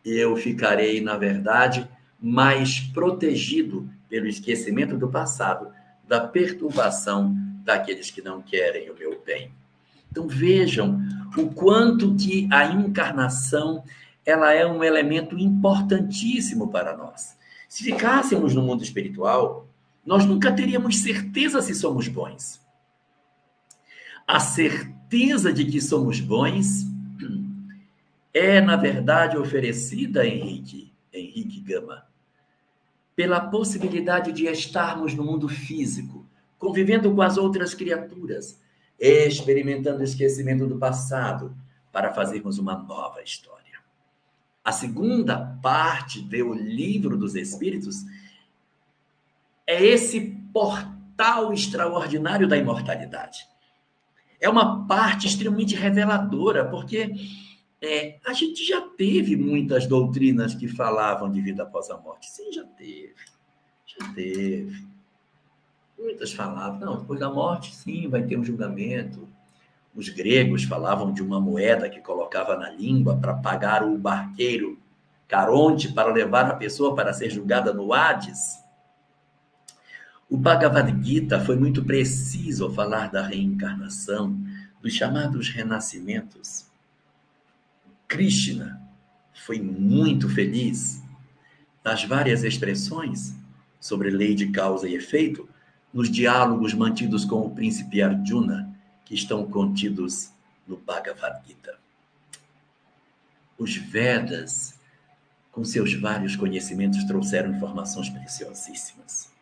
[0.05, 1.89] Eu ficarei, na verdade,
[2.21, 5.69] mais protegido pelo esquecimento do passado,
[6.07, 9.51] da perturbação daqueles que não querem o meu bem.
[10.11, 11.01] Então vejam
[11.37, 13.83] o quanto que a encarnação
[14.25, 17.37] ela é um elemento importantíssimo para nós.
[17.69, 19.67] Se ficássemos no mundo espiritual,
[20.05, 22.64] nós nunca teríamos certeza se somos bons.
[24.27, 26.85] A certeza de que somos bons
[28.35, 32.05] é, na verdade, oferecida, Henrique, Henrique Gama,
[33.15, 36.27] pela possibilidade de estarmos no mundo físico,
[36.59, 38.61] convivendo com as outras criaturas,
[38.99, 41.57] experimentando o esquecimento do passado,
[41.93, 43.79] para fazermos uma nova história.
[44.65, 48.05] A segunda parte do livro dos Espíritos
[49.65, 50.21] é esse
[50.53, 53.47] portal extraordinário da imortalidade.
[54.45, 57.15] É uma parte extremamente reveladora, porque
[57.81, 62.31] é, a gente já teve muitas doutrinas que falavam de vida após a morte.
[62.31, 63.15] Sim, já teve.
[63.87, 64.87] Já teve.
[65.99, 69.27] Muitas falavam, não, depois da morte, sim, vai ter um julgamento.
[69.95, 74.79] Os gregos falavam de uma moeda que colocava na língua para pagar o barqueiro
[75.27, 78.63] Caronte para levar a pessoa para ser julgada no Hades.
[80.29, 84.37] O Bhagavad Gita foi muito preciso ao falar da reencarnação,
[84.81, 86.67] dos chamados renascimentos.
[88.09, 88.81] Krishna
[89.35, 91.03] foi muito feliz
[91.85, 93.35] nas várias expressões
[93.79, 95.49] sobre lei de causa e efeito
[95.93, 100.31] nos diálogos mantidos com o príncipe Arjuna, que estão contidos
[100.67, 101.79] no Bhagavad Gita.
[103.59, 104.75] Os Vedas,
[105.53, 109.34] com seus vários conhecimentos, trouxeram informações preciosíssimas.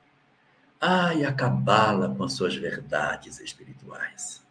[0.85, 4.43] Ah, e a Cabala com as suas verdades espirituais.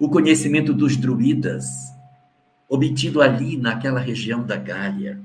[0.00, 1.92] O conhecimento dos druidas,
[2.68, 5.22] obtido ali naquela região da Gália.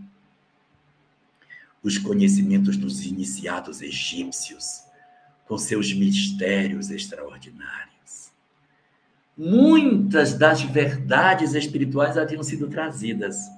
[1.82, 4.84] Os conhecimentos dos iniciados egípcios,
[5.48, 8.32] com seus mistérios extraordinários.
[9.36, 13.50] Muitas das verdades espirituais haviam sido trazidas.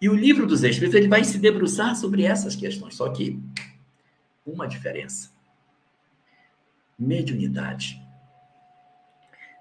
[0.00, 3.38] E o livro dos Espíritos ele vai se debruçar sobre essas questões, só que
[4.52, 5.30] uma diferença:
[6.98, 8.00] mediunidade.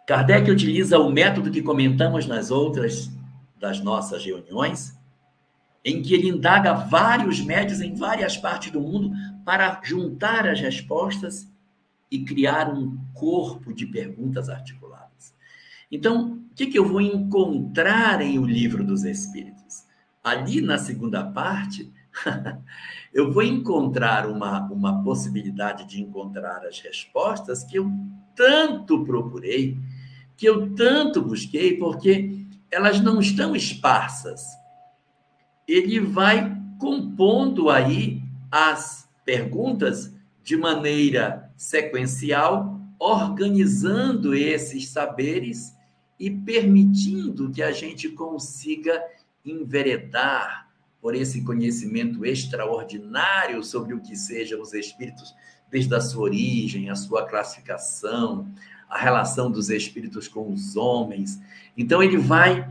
[0.06, 3.12] Kardec utiliza o método que comentamos nas outras
[3.60, 4.98] das nossas reuniões,
[5.84, 9.12] em que ele indaga vários médios em várias partes do mundo
[9.44, 11.52] para juntar as respostas
[12.10, 15.34] e criar um corpo de perguntas articuladas.
[15.92, 19.86] Então, o que, que eu vou encontrar em O Livro dos Espíritos?
[20.24, 21.92] Ali na segunda parte,
[23.18, 27.92] eu vou encontrar uma, uma possibilidade de encontrar as respostas que eu
[28.36, 29.76] tanto procurei
[30.36, 34.44] que eu tanto busquei, porque elas não estão esparsas.
[35.68, 45.76] Ele vai compondo aí as perguntas de maneira sequencial, organizando esses saberes
[46.20, 49.04] e permitindo que a gente consiga
[49.44, 50.67] enveredar
[51.02, 55.34] por esse conhecimento extraordinário sobre o que sejam os espíritos,
[55.70, 58.48] desde a sua origem, a sua classificação,
[58.90, 61.40] a relação dos espíritos com os homens.
[61.78, 62.68] Então, ele vai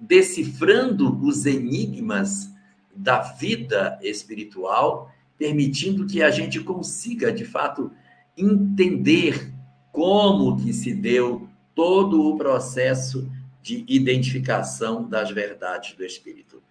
[0.00, 2.50] decifrando os enigmas
[2.94, 7.92] da vida espiritual, permitindo que a gente consiga, de fato,
[8.36, 9.52] entender
[9.92, 13.30] como que se deu todo o processo
[13.62, 16.62] de identificação das verdades do espírito.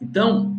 [0.00, 0.56] Então,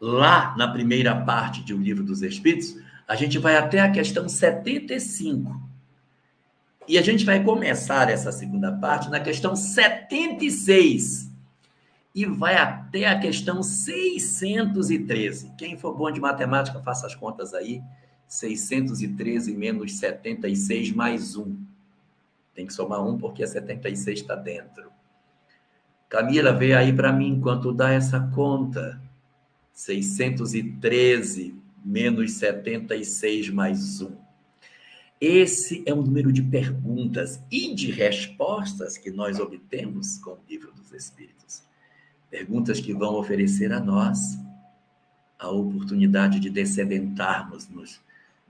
[0.00, 4.28] lá na primeira parte de O Livro dos Espíritos, a gente vai até a questão
[4.28, 5.64] 75,
[6.86, 11.30] e a gente vai começar essa segunda parte na questão 76
[12.14, 15.52] e vai até a questão 613.
[15.56, 17.82] Quem for bom de matemática, faça as contas aí.
[18.28, 21.56] 613 menos 76 mais 1.
[22.54, 24.92] Tem que somar 1 porque a 76 está dentro.
[26.14, 29.02] Camila, vê aí para mim enquanto dá essa conta.
[29.72, 34.12] 613 menos 76 mais 1.
[35.20, 40.70] Esse é o número de perguntas e de respostas que nós obtemos com o livro
[40.70, 41.64] dos Espíritos.
[42.30, 44.38] Perguntas que vão oferecer a nós
[45.36, 48.00] a oportunidade de descedentarmos-nos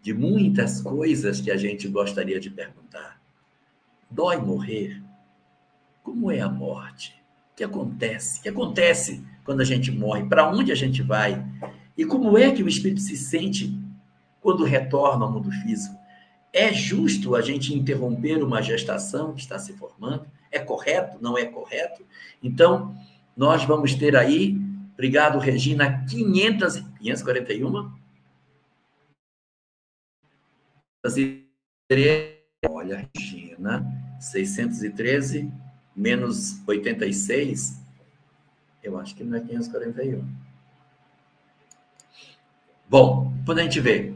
[0.03, 3.18] de muitas coisas que a gente gostaria de perguntar.
[4.11, 5.03] Dói morrer?
[6.03, 7.23] Como é a morte?
[7.54, 8.40] O que acontece?
[8.40, 10.24] O que acontece quando a gente morre?
[10.24, 11.46] Para onde a gente vai?
[11.96, 13.78] E como é que o espírito se sente
[14.40, 15.96] quando retorna ao mundo físico?
[16.52, 20.26] É justo a gente interromper uma gestação que está se formando?
[20.50, 21.18] É correto?
[21.20, 22.04] Não é correto?
[22.42, 22.92] Então,
[23.36, 24.58] nós vamos ter aí,
[24.94, 27.92] obrigado, Regina, 500, 541
[32.68, 33.86] Olha, Regina,
[34.18, 35.52] 613
[35.96, 37.80] menos 86,
[38.83, 40.24] eu acho que não é 541.
[42.88, 44.14] Bom, depois a gente vê.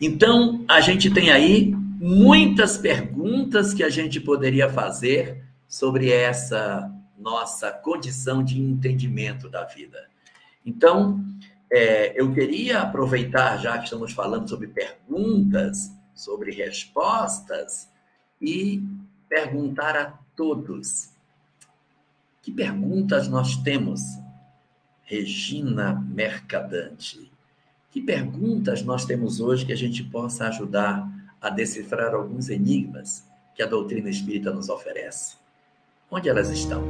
[0.00, 7.70] Então, a gente tem aí muitas perguntas que a gente poderia fazer sobre essa nossa
[7.70, 10.08] condição de entendimento da vida.
[10.64, 11.24] Então,
[11.70, 17.88] é, eu queria aproveitar, já que estamos falando sobre perguntas, sobre respostas,
[18.40, 18.82] e
[19.28, 21.10] perguntar a todos:
[22.42, 24.02] que perguntas nós temos,
[25.02, 27.30] Regina Mercadante?
[27.90, 31.08] Que perguntas nós temos hoje que a gente possa ajudar
[31.40, 35.36] a decifrar alguns enigmas que a doutrina espírita nos oferece?
[36.10, 36.82] Onde elas estão?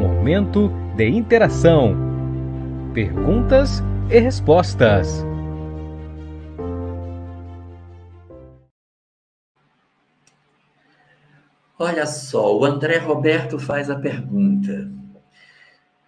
[0.00, 2.08] Momento de interação
[2.98, 3.80] perguntas
[4.10, 5.27] e respostas.
[11.78, 14.90] Olha só, o André Roberto faz a pergunta.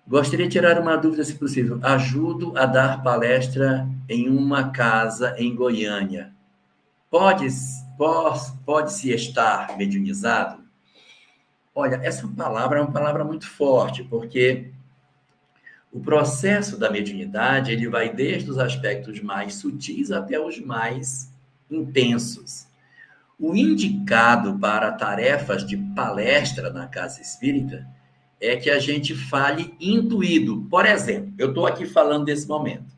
[0.05, 1.79] Gostaria de tirar uma dúvida, se possível.
[1.81, 6.33] Ajudo a dar palestra em uma casa em Goiânia.
[7.09, 7.47] Pode,
[7.97, 10.61] pode, pode se estar mediunizado?
[11.73, 14.73] Olha, essa palavra é uma palavra muito forte, porque
[15.93, 21.33] o processo da mediunidade, ele vai desde os aspectos mais sutis até os mais
[21.71, 22.70] intensos.
[23.41, 27.87] O indicado para tarefas de palestra na casa espírita
[28.39, 30.67] é que a gente fale intuído.
[30.71, 32.95] Por exemplo, eu estou aqui falando desse momento.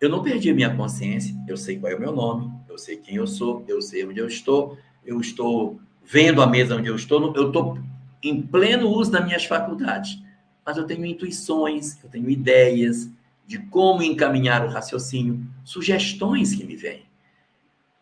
[0.00, 2.98] Eu não perdi a minha consciência, eu sei qual é o meu nome, eu sei
[2.98, 6.96] quem eu sou, eu sei onde eu estou, eu estou vendo a mesa onde eu
[6.96, 7.78] estou, eu estou
[8.22, 10.20] em pleno uso das minhas faculdades
[10.66, 13.08] mas eu tenho intuições, eu tenho ideias
[13.46, 17.06] de como encaminhar o raciocínio, sugestões que me vêm.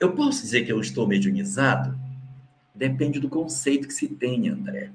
[0.04, 1.98] Eu posso dizer que eu estou mediunizado?
[2.74, 4.90] Depende do conceito que se tem, André.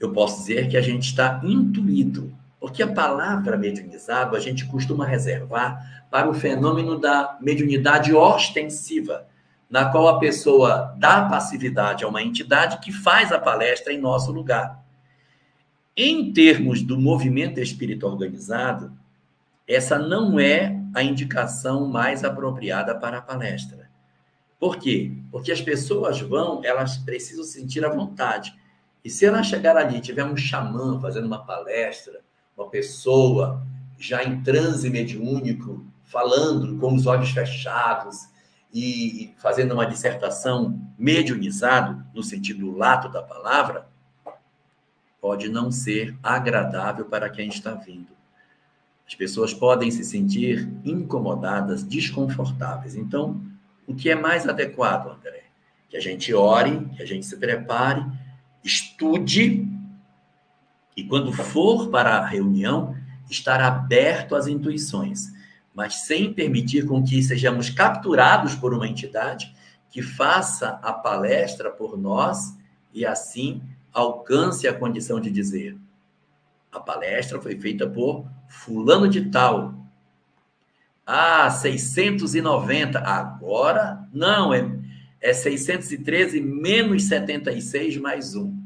[0.00, 5.06] Eu posso dizer que a gente está intuído, porque a palavra mediunizado a gente costuma
[5.06, 9.28] reservar para o fenômeno da mediunidade ostensiva,
[9.70, 14.32] na qual a pessoa dá passividade a uma entidade que faz a palestra em nosso
[14.32, 14.84] lugar.
[15.96, 18.90] Em termos do movimento espírita organizado,
[19.68, 23.88] essa não é a indicação mais apropriada para a palestra.
[24.58, 25.12] Por quê?
[25.30, 28.52] Porque as pessoas vão, elas precisam sentir a vontade.
[29.04, 32.20] E se ela chegar ali tiver um xamã fazendo uma palestra,
[32.56, 33.64] uma pessoa
[33.96, 38.28] já em transe mediúnico, falando com os olhos fechados
[38.74, 43.88] e fazendo uma dissertação mediunizado, no sentido lato da palavra,
[45.20, 48.17] pode não ser agradável para quem está vindo.
[49.08, 52.94] As pessoas podem se sentir incomodadas, desconfortáveis.
[52.94, 53.40] Então,
[53.86, 55.44] o que é mais adequado, André?
[55.88, 58.04] Que a gente ore, que a gente se prepare,
[58.62, 59.66] estude
[60.98, 62.92] e quando for para a reunião,
[63.30, 65.32] estar aberto às intuições,
[65.72, 69.54] mas sem permitir com que sejamos capturados por uma entidade
[69.92, 72.58] que faça a palestra por nós
[72.92, 75.78] e assim alcance a condição de dizer:
[76.70, 79.74] a palestra foi feita por fulano de tal.
[81.06, 82.98] Ah, 690.
[82.98, 84.70] Agora, não, é,
[85.20, 88.56] é 613 menos 76 mais um.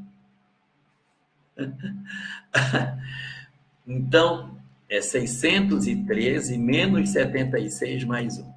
[3.86, 8.52] então, é 613 menos 76 mais um.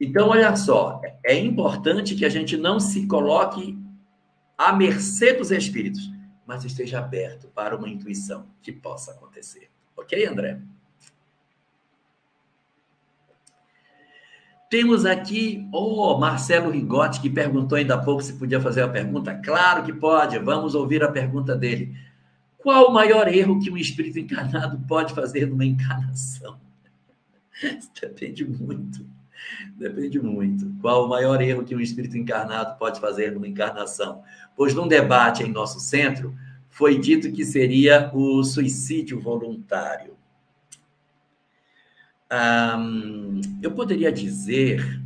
[0.00, 3.78] Então, olha só, é importante que a gente não se coloque
[4.58, 6.11] à mercê dos espíritos,
[6.52, 9.70] mas esteja aberto para uma intuição que possa acontecer.
[9.96, 10.60] Ok, André?
[14.68, 18.88] Temos aqui o oh, Marcelo Rigotti, que perguntou ainda há pouco se podia fazer a
[18.88, 19.34] pergunta.
[19.42, 21.96] Claro que pode, vamos ouvir a pergunta dele.
[22.58, 26.60] Qual o maior erro que um espírito encarnado pode fazer numa encarnação?
[27.98, 29.06] Depende muito.
[29.76, 30.72] Depende muito.
[30.80, 34.22] Qual o maior erro que um espírito encarnado pode fazer numa encarnação?
[34.56, 36.34] Pois num debate em nosso centro,
[36.68, 40.16] foi dito que seria o suicídio voluntário.
[43.62, 45.02] eu poderia dizer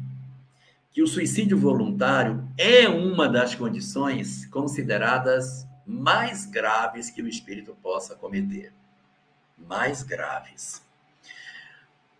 [0.92, 8.14] que o suicídio voluntário é uma das condições consideradas mais graves que o espírito possa
[8.14, 8.72] cometer.
[9.58, 10.85] Mais graves.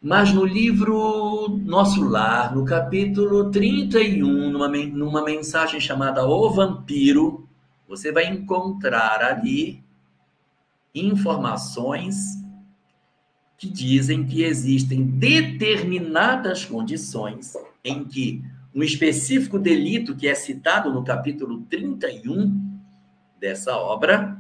[0.01, 7.49] Mas no livro Nosso Lar, no capítulo 31, numa, numa mensagem chamada O Vampiro,
[7.89, 9.83] você vai encontrar ali
[10.95, 12.17] informações
[13.57, 18.45] que dizem que existem determinadas condições em que
[18.75, 22.79] um específico delito que é citado no capítulo 31
[23.41, 24.37] dessa obra,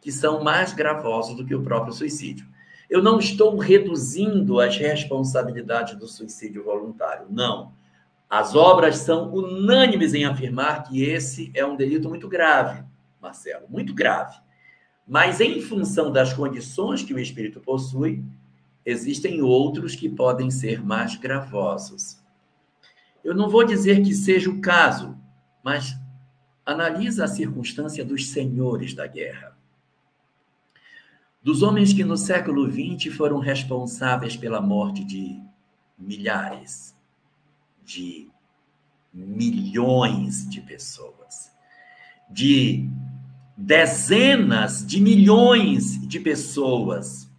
[0.00, 2.46] que são mais gravosos do que o próprio suicídio.
[2.88, 7.72] Eu não estou reduzindo as responsabilidades do suicídio voluntário, não.
[8.28, 12.84] As obras são unânimes em afirmar que esse é um delito muito grave,
[13.20, 14.36] Marcelo, muito grave.
[15.06, 18.24] Mas em função das condições que o espírito possui,
[18.84, 22.20] existem outros que podem ser mais gravosos.
[23.22, 25.16] Eu não vou dizer que seja o caso,
[25.62, 25.96] mas
[26.64, 29.55] analisa a circunstância dos senhores da guerra.
[31.46, 35.40] Dos homens que no século XX foram responsáveis pela morte de
[35.96, 36.92] milhares,
[37.84, 38.28] de
[39.14, 41.52] milhões de pessoas,
[42.28, 42.90] de
[43.56, 47.30] dezenas de milhões de pessoas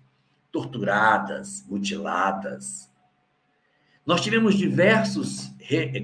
[0.53, 2.89] torturadas, mutiladas.
[4.05, 5.53] Nós tivemos diversos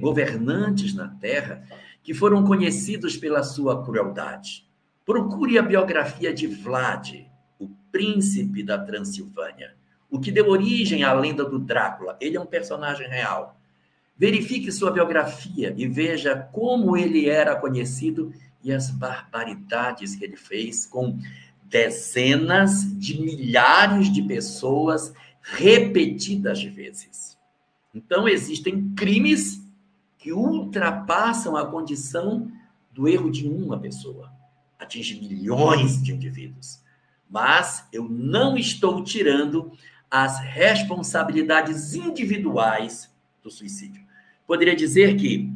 [0.02, 1.66] governantes na Terra
[2.04, 4.68] que foram conhecidos pela sua crueldade.
[5.06, 7.32] Procure a biografia de Vlad,
[7.94, 9.76] príncipe da Transilvânia,
[10.10, 12.18] o que deu origem à lenda do Drácula.
[12.20, 13.56] Ele é um personagem real.
[14.18, 18.34] Verifique sua biografia e veja como ele era conhecido
[18.64, 21.20] e as barbaridades que ele fez com
[21.64, 27.38] dezenas de milhares de pessoas repetidas vezes.
[27.94, 29.62] Então, existem crimes
[30.18, 32.52] que ultrapassam a condição
[32.92, 34.32] do erro de uma pessoa,
[34.80, 36.83] atinge milhões de indivíduos.
[37.34, 39.72] Mas eu não estou tirando
[40.08, 43.12] as responsabilidades individuais
[43.42, 44.06] do suicídio.
[44.46, 45.52] Poderia dizer que,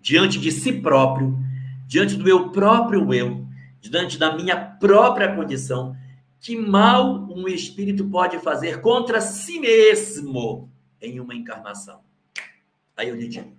[0.00, 1.36] diante de si próprio,
[1.84, 3.44] diante do meu próprio eu,
[3.80, 5.96] diante da minha própria condição,
[6.38, 10.70] que mal um espírito pode fazer contra si mesmo
[11.02, 12.02] em uma encarnação?
[12.96, 13.52] Aí eu lhe digo: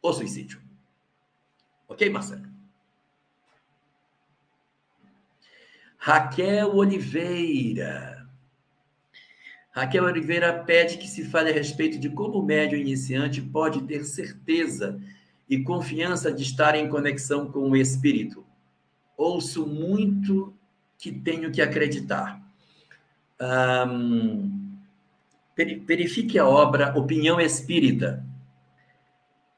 [0.00, 0.62] o suicídio.
[1.86, 2.55] Ok, Marcelo?
[6.06, 8.28] Raquel Oliveira.
[9.72, 14.04] Raquel Oliveira pede que se fale a respeito de como o médium iniciante pode ter
[14.04, 15.00] certeza
[15.50, 18.46] e confiança de estar em conexão com o espírito.
[19.16, 20.54] Ouço muito
[20.96, 22.40] que tenho que acreditar.
[23.40, 24.78] Um,
[25.56, 28.24] verifique a obra Opinião Espírita.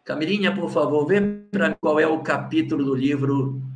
[0.02, 3.67] Camilinha, por favor, vê para qual é o capítulo do livro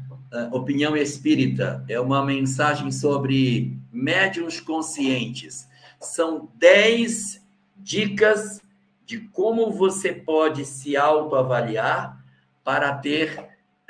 [0.50, 1.84] Opinião Espírita.
[1.88, 5.68] É uma mensagem sobre médiums conscientes.
[6.00, 7.42] São dez
[7.76, 8.60] dicas
[9.04, 12.24] de como você pode se autoavaliar
[12.64, 13.38] para ter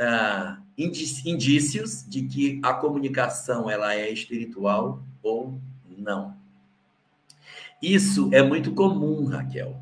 [0.00, 5.60] uh, indícios de que a comunicação ela é espiritual ou
[5.96, 6.36] não.
[7.80, 9.76] Isso é muito comum, Raquel.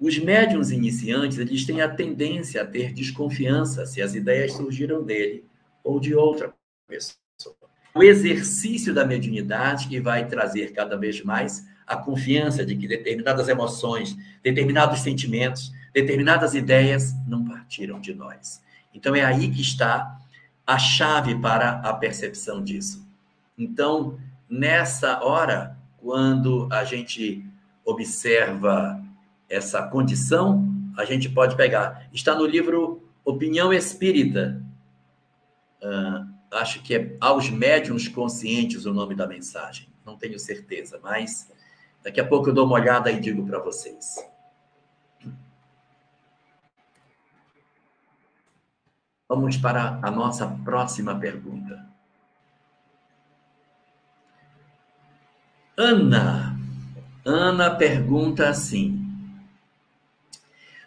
[0.00, 5.47] Os médiums iniciantes, eles têm a tendência a ter desconfiança se as ideias surgiram dele
[5.88, 6.52] ou de outra
[6.86, 7.56] pessoa.
[7.94, 13.48] O exercício da mediunidade que vai trazer cada vez mais a confiança de que determinadas
[13.48, 18.62] emoções, determinados sentimentos, determinadas ideias não partiram de nós.
[18.92, 20.20] Então é aí que está
[20.66, 23.08] a chave para a percepção disso.
[23.56, 27.42] Então, nessa hora, quando a gente
[27.82, 29.02] observa
[29.48, 30.68] essa condição,
[30.98, 32.06] a gente pode pegar.
[32.12, 34.62] Está no livro Opinião Espírita.
[35.82, 39.88] Uh, acho que é Aos Médiuns Conscientes o nome da mensagem.
[40.04, 41.52] Não tenho certeza, mas
[42.02, 44.16] daqui a pouco eu dou uma olhada e digo para vocês.
[49.28, 51.86] Vamos para a nossa próxima pergunta.
[55.76, 56.58] Ana.
[57.24, 59.07] Ana pergunta assim: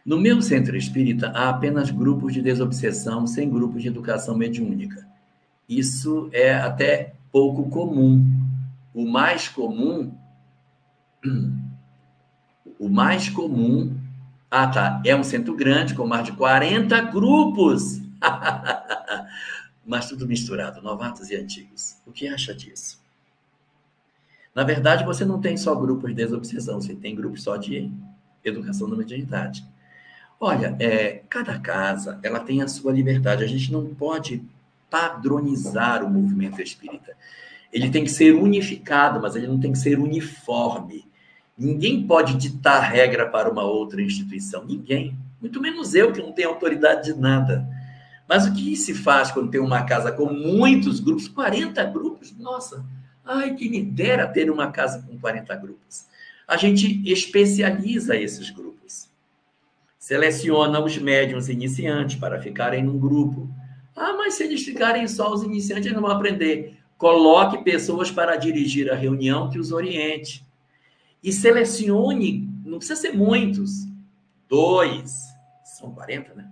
[0.05, 5.07] no meu centro espírita há apenas grupos de desobsessão sem grupos de educação mediúnica.
[5.69, 8.25] isso é até pouco comum.
[8.93, 10.13] O mais comum.
[12.79, 13.95] O mais comum.
[14.49, 15.01] Ah, tá.
[15.05, 18.01] É um centro grande com mais de 40 grupos.
[19.85, 21.97] Mas tudo misturado, novatos e antigos.
[22.07, 22.99] O que acha disso?
[24.53, 27.91] Na verdade, você não tem só grupos de desobsessão, você tem grupos só de
[28.43, 29.63] educação da mediunidade.
[30.43, 33.43] Olha, é, cada casa ela tem a sua liberdade.
[33.43, 34.41] A gente não pode
[34.89, 37.15] padronizar o movimento espírita.
[37.71, 41.05] Ele tem que ser unificado, mas ele não tem que ser uniforme.
[41.55, 44.65] Ninguém pode ditar regra para uma outra instituição.
[44.65, 45.15] Ninguém.
[45.39, 47.63] Muito menos eu, que não tenho autoridade de nada.
[48.27, 51.27] Mas o que se faz quando tem uma casa com muitos grupos?
[51.27, 52.35] 40 grupos?
[52.35, 52.83] Nossa,
[53.23, 56.07] ai, que me dera ter uma casa com 40 grupos.
[56.47, 58.70] A gente especializa esses grupos.
[60.01, 63.47] Seleciona os médiums iniciantes para ficarem num grupo.
[63.95, 66.75] Ah, mas se eles ficarem só os iniciantes, eles não vão aprender.
[66.97, 70.43] Coloque pessoas para dirigir a reunião que os oriente.
[71.23, 73.87] E selecione, não precisa ser muitos,
[74.49, 75.19] dois,
[75.63, 76.49] são 40, né?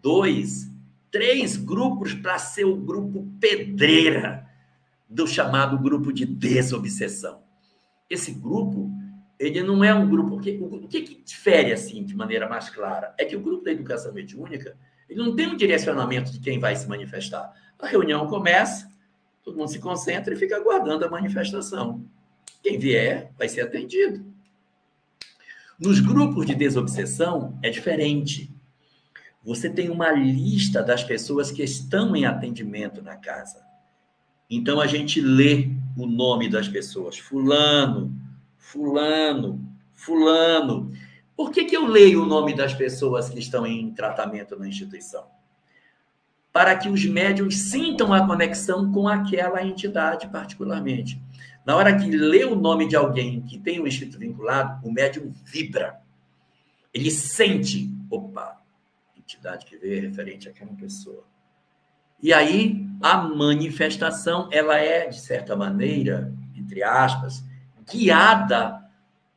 [0.00, 0.70] Dois,
[1.10, 4.48] três grupos para ser o grupo pedreira
[5.06, 7.42] do chamado grupo de desobsessão.
[8.08, 8.90] Esse grupo,
[9.40, 10.32] ele não é um grupo.
[10.32, 13.14] Porque, o que, que difere, assim, de maneira mais clara?
[13.18, 14.76] É que o grupo da educação mediúnica
[15.08, 17.52] ele não tem um direcionamento de quem vai se manifestar.
[17.78, 18.88] A reunião começa,
[19.42, 22.04] todo mundo se concentra e fica aguardando a manifestação.
[22.62, 24.24] Quem vier vai ser atendido.
[25.80, 28.54] Nos grupos de desobsessão é diferente.
[29.42, 33.64] Você tem uma lista das pessoas que estão em atendimento na casa.
[34.48, 38.14] Então a gente lê o nome das pessoas, fulano,
[38.70, 39.60] fulano,
[39.94, 40.92] fulano.
[41.36, 45.26] Por que, que eu leio o nome das pessoas que estão em tratamento na instituição?
[46.52, 51.20] Para que os médiums sintam a conexão com aquela entidade, particularmente.
[51.64, 55.32] Na hora que lê o nome de alguém que tem um espírito vinculado, o médium
[55.44, 56.00] vibra.
[56.92, 58.60] Ele sente, opa,
[59.16, 61.24] entidade que veio é referente àquela pessoa.
[62.22, 67.44] E aí a manifestação, ela é de certa maneira, entre aspas,
[67.90, 68.80] guiada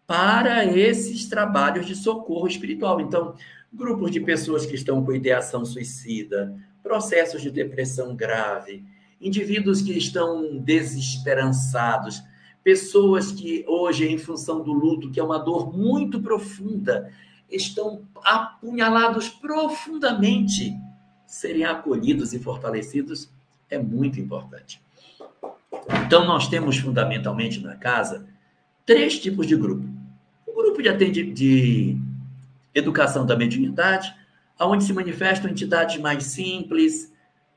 [0.05, 3.01] para esses trabalhos de socorro espiritual.
[3.01, 3.35] Então,
[3.71, 8.83] grupos de pessoas que estão com ideação suicida, processos de depressão grave,
[9.19, 12.21] indivíduos que estão desesperançados,
[12.63, 17.11] pessoas que hoje, em função do luto, que é uma dor muito profunda,
[17.49, 20.75] estão apunhalados profundamente,
[21.25, 23.29] serem acolhidos e fortalecidos
[23.69, 24.81] é muito importante.
[26.05, 28.27] Então, nós temos fundamentalmente na casa
[28.85, 29.87] três tipos de grupo.
[30.45, 31.97] O grupo de, atendi de
[32.73, 34.13] educação da mediunidade,
[34.59, 37.11] onde se manifestam entidades mais simples,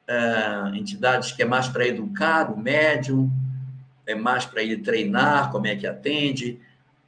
[0.09, 3.31] uh, entidades que é mais para educar o médium,
[4.07, 6.59] é mais para ele treinar como é que atende.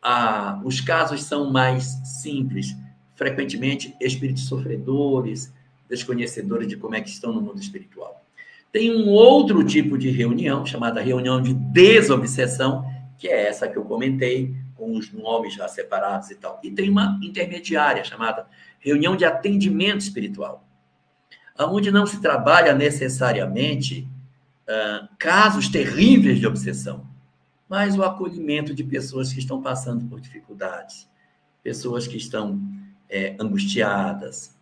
[0.04, 1.84] Uh, os casos são mais
[2.22, 2.76] simples,
[3.14, 5.52] frequentemente espíritos sofredores,
[5.88, 8.22] desconhecedores de como é que estão no mundo espiritual.
[8.70, 12.84] Tem um outro tipo de reunião, chamada reunião de desobsessão,
[13.18, 16.60] que é essa que eu comentei, com os nomes já separados e tal.
[16.62, 18.46] E tem uma intermediária chamada
[18.78, 20.64] reunião de atendimento espiritual,
[21.58, 24.08] onde não se trabalha necessariamente
[24.68, 27.04] uh, casos terríveis de obsessão,
[27.68, 31.08] mas o acolhimento de pessoas que estão passando por dificuldades,
[31.62, 32.62] pessoas que estão
[33.10, 34.56] é, angustiadas,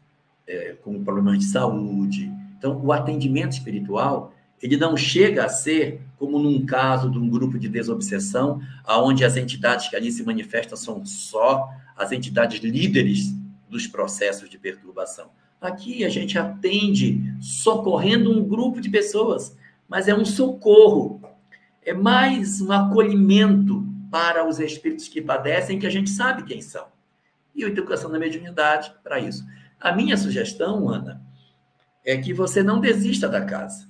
[0.47, 2.33] é, com problemas de saúde.
[2.59, 4.33] Então, o atendimento espiritual
[4.63, 9.37] ele não chega a ser como num caso de um grupo de desobsessão, aonde as
[9.37, 13.35] entidades que ali se manifestam são só as entidades líderes
[13.69, 15.31] dos processos de perturbação.
[15.61, 19.57] Aqui a gente atende socorrendo um grupo de pessoas,
[19.89, 21.21] mas é um socorro,
[21.85, 26.87] é mais um acolhimento para os espíritos que padecem, que a gente sabe quem são.
[27.55, 29.45] E a educação da mediunidade para isso.
[29.81, 31.21] A minha sugestão, Ana,
[32.05, 33.89] é que você não desista da casa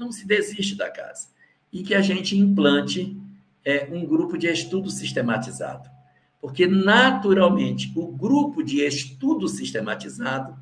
[0.00, 1.28] não se desiste da casa.
[1.70, 3.14] E que a gente implante
[3.62, 5.90] é, um grupo de estudo sistematizado.
[6.40, 10.58] Porque, naturalmente, o grupo de estudo sistematizado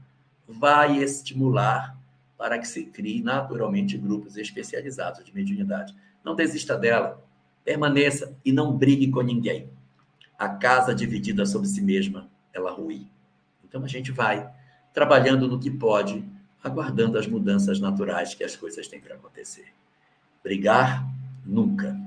[0.47, 1.97] vai estimular
[2.37, 5.95] para que se crie naturalmente grupos especializados de mediunidade.
[6.25, 7.25] Não desista dela,
[7.65, 9.71] permaneça e não brigue com ninguém.
[10.37, 13.07] A casa dividida sobre si mesma, ela rui.
[13.65, 14.51] Então a gente vai
[14.93, 16.25] trabalhando no que pode
[16.63, 19.73] aguardando as mudanças naturais que as coisas têm para acontecer.
[20.43, 21.07] Brigar
[21.45, 21.99] nunca.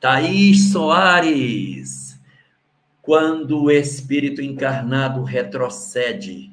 [0.00, 2.20] Thaís Soares,
[3.00, 6.52] quando o espírito encarnado retrocede,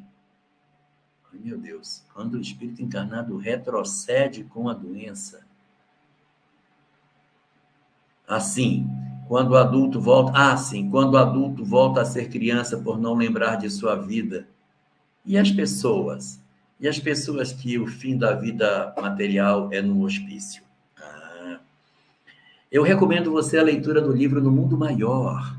[1.33, 5.47] meu Deus, quando o espírito encarnado retrocede com a doença.
[8.27, 8.87] Assim,
[9.27, 10.31] quando o adulto volta.
[10.35, 14.47] Ah, sim, quando o adulto volta a ser criança por não lembrar de sua vida.
[15.25, 16.39] E as pessoas?
[16.79, 20.63] E as pessoas que o fim da vida material é no hospício?
[20.97, 21.59] Ah.
[22.71, 25.55] Eu recomendo você a leitura do livro No Mundo Maior,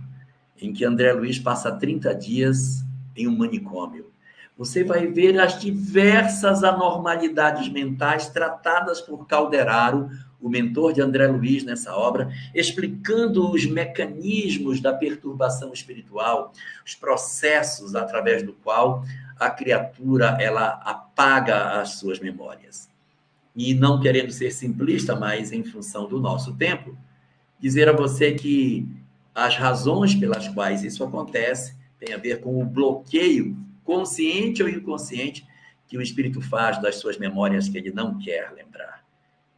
[0.61, 2.85] em que André Luiz passa 30 dias
[3.17, 4.11] em um manicômio.
[4.57, 11.65] Você vai ver as diversas anormalidades mentais tratadas por Calderaro, o mentor de André Luiz
[11.65, 16.53] nessa obra, explicando os mecanismos da perturbação espiritual,
[16.85, 19.05] os processos através do qual
[19.41, 22.91] a criatura ela apaga as suas memórias.
[23.57, 26.95] E não querendo ser simplista, mas em função do nosso tempo,
[27.59, 28.87] dizer a você que
[29.35, 35.47] as razões pelas quais isso acontece tem a ver com o bloqueio consciente ou inconsciente
[35.89, 39.03] que o espírito faz das suas memórias que ele não quer lembrar.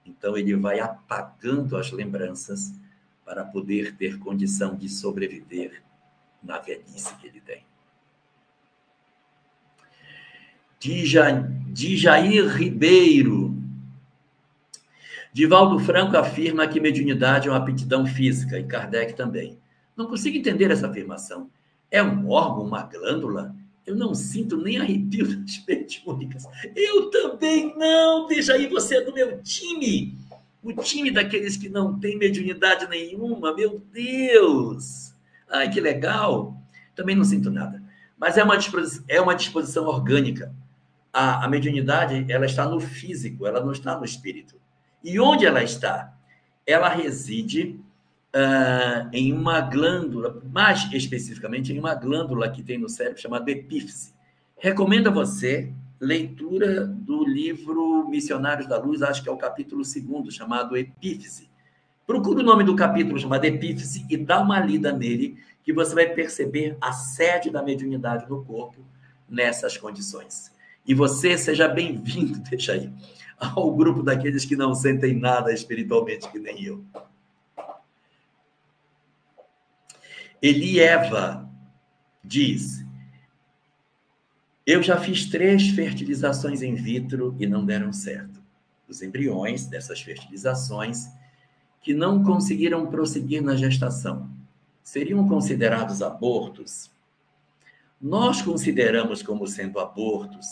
[0.07, 2.73] Então ele vai apagando as lembranças
[3.25, 5.83] para poder ter condição de sobreviver
[6.43, 7.65] na velhice que ele tem.
[10.83, 13.55] De Jair Ribeiro.
[15.33, 19.57] Divaldo Franco afirma que mediunidade é uma aptidão física, e Kardec também.
[19.97, 21.49] Não consigo entender essa afirmação.
[21.89, 23.55] É um órgão, uma glândula?
[23.87, 26.47] Eu não sinto nem arrepio das mediúnicas.
[26.75, 28.27] Eu também não.
[28.29, 30.19] Aí você é do meu time.
[30.65, 33.55] O time daqueles que não tem mediunidade nenhuma.
[33.55, 35.15] Meu Deus.
[35.49, 36.61] Ai, que legal.
[36.97, 37.81] Também não sinto nada.
[38.19, 40.53] Mas é uma disposição, é uma disposição orgânica.
[41.13, 44.57] A, a mediunidade, ela está no físico, ela não está no espírito.
[45.05, 46.15] E onde ela está?
[46.67, 47.81] Ela reside
[48.35, 54.15] uh, em uma glândula, mais especificamente em uma glândula que tem no cérebro chamada epífise.
[54.57, 60.33] Recomendo a você leitura do livro Missionários da Luz, acho que é o capítulo segundo,
[60.33, 61.49] chamado Epífise.
[62.05, 66.09] Procure o nome do capítulo chamado Epífise e dá uma lida nele, que você vai
[66.09, 68.85] perceber a sede da mediunidade no corpo
[69.29, 70.52] nessas condições.
[70.87, 72.93] E você seja bem-vindo, deixa aí,
[73.39, 76.85] ao grupo daqueles que não sentem nada espiritualmente que nem eu.
[80.41, 81.49] Elieva
[82.25, 82.85] diz:
[84.67, 88.43] Eu já fiz três fertilizações in vitro e não deram certo.
[88.89, 91.09] Os embriões dessas fertilizações
[91.81, 94.29] que não conseguiram prosseguir na gestação
[94.83, 96.91] seriam considerados abortos?
[98.01, 100.47] Nós consideramos como sendo abortos,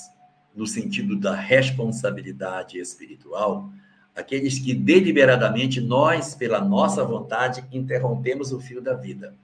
[0.54, 3.70] no sentido da responsabilidade espiritual,
[4.14, 9.34] aqueles que deliberadamente nós, pela nossa vontade, interrompemos o fio da vida.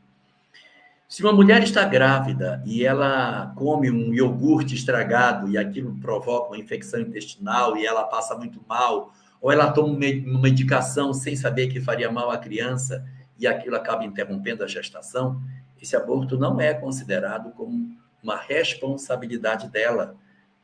[1.09, 6.59] Se uma mulher está grávida e ela come um iogurte estragado e aquilo provoca uma
[6.59, 11.81] infecção intestinal e ela passa muito mal, ou ela toma uma medicação sem saber que
[11.81, 13.07] faria mal à criança
[13.39, 15.41] e aquilo acaba interrompendo a gestação,
[15.81, 20.17] esse aborto não é considerado como uma responsabilidade dela,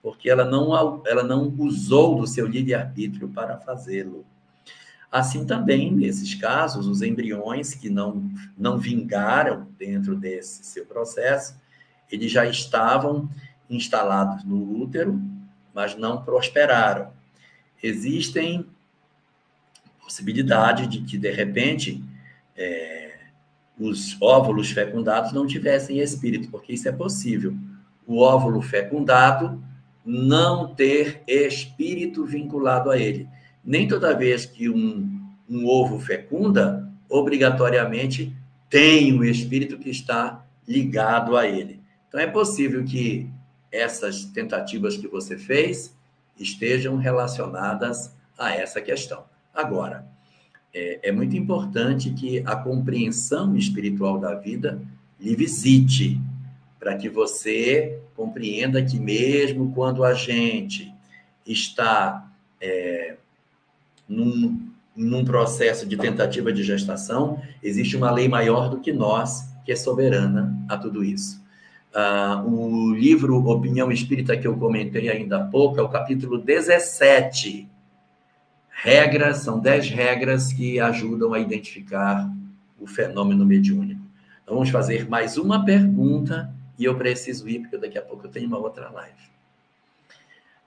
[0.03, 4.27] porque ela não, ela não usou do seu livre-arbítrio para fazê-lo.
[5.11, 8.29] Assim também, nesses casos, os embriões que não,
[8.59, 11.55] não vingaram dentro desse seu processo,
[12.11, 13.29] eles já estavam
[13.71, 15.21] instalados no útero,
[15.73, 17.13] mas não prosperaram.
[17.83, 18.67] Existem
[20.03, 22.03] possibilidade de que, de repente,
[22.57, 23.19] é,
[23.79, 27.55] os óvulos fecundados não tivessem espírito, porque isso é possível.
[28.07, 29.63] O óvulo fecundado
[30.05, 33.29] não ter espírito vinculado a ele
[33.65, 38.35] nem toda vez que um, um ovo fecunda, obrigatoriamente
[38.69, 41.81] tem um espírito que está ligado a ele.
[42.09, 43.29] Então é possível que
[43.71, 45.95] essas tentativas que você fez
[46.39, 49.25] estejam relacionadas a essa questão.
[49.55, 50.07] Agora,
[50.75, 54.81] é, é, muito importante que a compreensão espiritual da vida
[55.21, 56.19] lhe visite,
[56.81, 60.93] para que você compreenda que, mesmo quando a gente
[61.47, 63.17] está é,
[64.09, 69.73] num, num processo de tentativa de gestação, existe uma lei maior do que nós, que
[69.73, 71.43] é soberana a tudo isso.
[71.95, 77.69] Uh, o livro Opinião Espírita que eu comentei ainda há pouco é o capítulo 17.
[78.71, 82.31] Regras, são 10 regras que ajudam a identificar
[82.81, 84.01] o fenômeno mediúnico.
[84.43, 88.31] Então, vamos fazer mais uma pergunta e eu preciso ir, porque daqui a pouco eu
[88.31, 89.33] tenho uma outra live.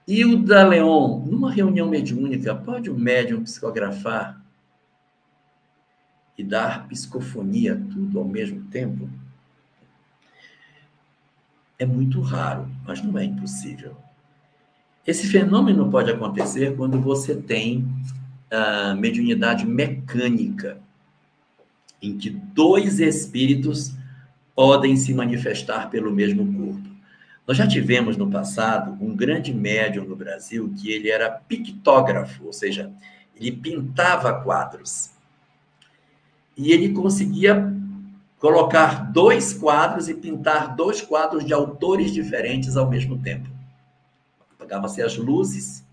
[0.08, 4.40] E o da Leon, numa reunião mediúnica, pode o médium psicografar
[6.38, 9.10] e dar psicofonia tudo ao mesmo tempo?
[11.80, 13.98] É muito raro, mas não é impossível.
[15.08, 17.88] Esse fenômeno pode acontecer quando você tem
[18.52, 20.80] a ah, mediunidade mecânica,
[22.02, 23.95] em que dois espíritos
[24.56, 26.96] podem se manifestar pelo mesmo corpo.
[27.46, 32.54] Nós já tivemos no passado um grande médium no Brasil que ele era pictógrafo, ou
[32.54, 32.92] seja,
[33.36, 35.12] ele pintava quadros.
[36.58, 37.72] E ele conseguia
[38.40, 43.50] colocar dois quadros e pintar dois quadros de autores diferentes ao mesmo tempo.
[44.56, 45.86] Apagavam-se as luzes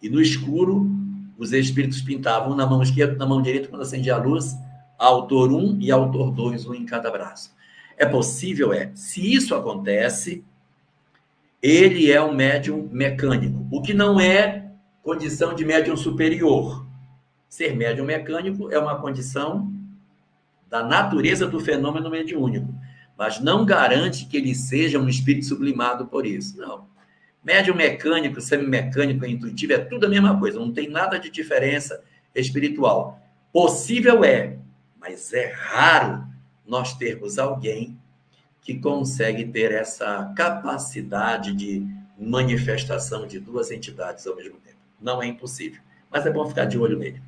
[0.00, 0.88] e no escuro
[1.36, 4.56] os espíritos pintavam na mão esquerda, na mão direita, quando acendia a luz,
[4.96, 7.52] autor 1 um e autor 2, um em cada braço.
[7.96, 8.90] É possível, é.
[8.94, 10.44] Se isso acontece,
[11.62, 14.70] ele é um médium mecânico, o que não é
[15.02, 16.86] condição de médium superior.
[17.48, 19.72] Ser médium mecânico é uma condição
[20.68, 22.74] da natureza do fenômeno mediúnico,
[23.16, 26.58] mas não garante que ele seja um espírito sublimado por isso.
[26.58, 26.86] Não.
[27.44, 32.02] Médium mecânico, semimecânico intuitivo é tudo a mesma coisa, não tem nada de diferença
[32.34, 33.20] espiritual.
[33.52, 34.58] Possível é,
[34.98, 36.33] mas é raro
[36.66, 37.98] nós termos alguém
[38.60, 41.86] que consegue ter essa capacidade de
[42.18, 44.78] manifestação de duas entidades ao mesmo tempo.
[45.00, 47.20] Não é impossível, mas é bom ficar de olho nele.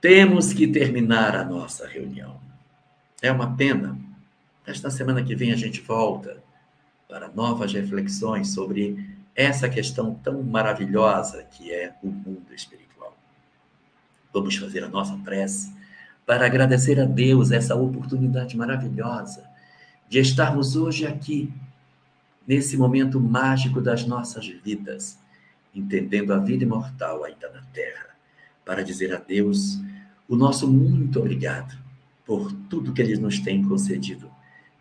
[0.00, 2.40] Temos que terminar a nossa reunião.
[3.20, 3.98] É uma pena.
[4.66, 6.42] Esta semana que vem a gente volta
[7.08, 13.16] para novas reflexões sobre essa questão tão maravilhosa que é o mundo espiritual.
[14.32, 15.79] Vamos fazer a nossa prece
[16.30, 19.42] para agradecer a Deus essa oportunidade maravilhosa
[20.08, 21.52] de estarmos hoje aqui,
[22.46, 25.18] nesse momento mágico das nossas vidas,
[25.74, 28.10] entendendo a vida imortal ainda na Terra,
[28.64, 29.80] para dizer a Deus
[30.28, 31.76] o nosso muito obrigado
[32.24, 34.30] por tudo que Ele nos tem concedido,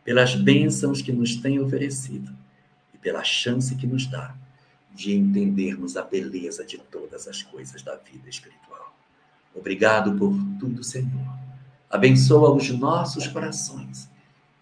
[0.04, 2.32] pelas bênçãos que nos tem oferecido
[2.94, 4.36] e pela chance que nos dá
[4.94, 8.89] de entendermos a beleza de todas as coisas da vida espiritual.
[9.56, 11.28] Obrigado por tudo, Senhor.
[11.90, 14.10] Abençoa os nossos corações,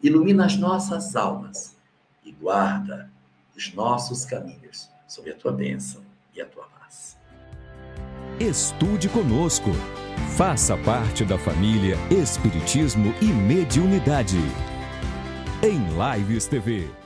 [0.02, 1.76] ilumina as nossas almas
[2.24, 3.10] e guarda
[3.56, 6.02] os nossos caminhos sob a tua bênção
[6.34, 7.18] e a tua paz.
[8.40, 9.72] Estude conosco.
[10.38, 14.38] Faça parte da família Espiritismo e Mediunidade.
[15.64, 15.80] Em
[16.18, 16.97] Lives TV.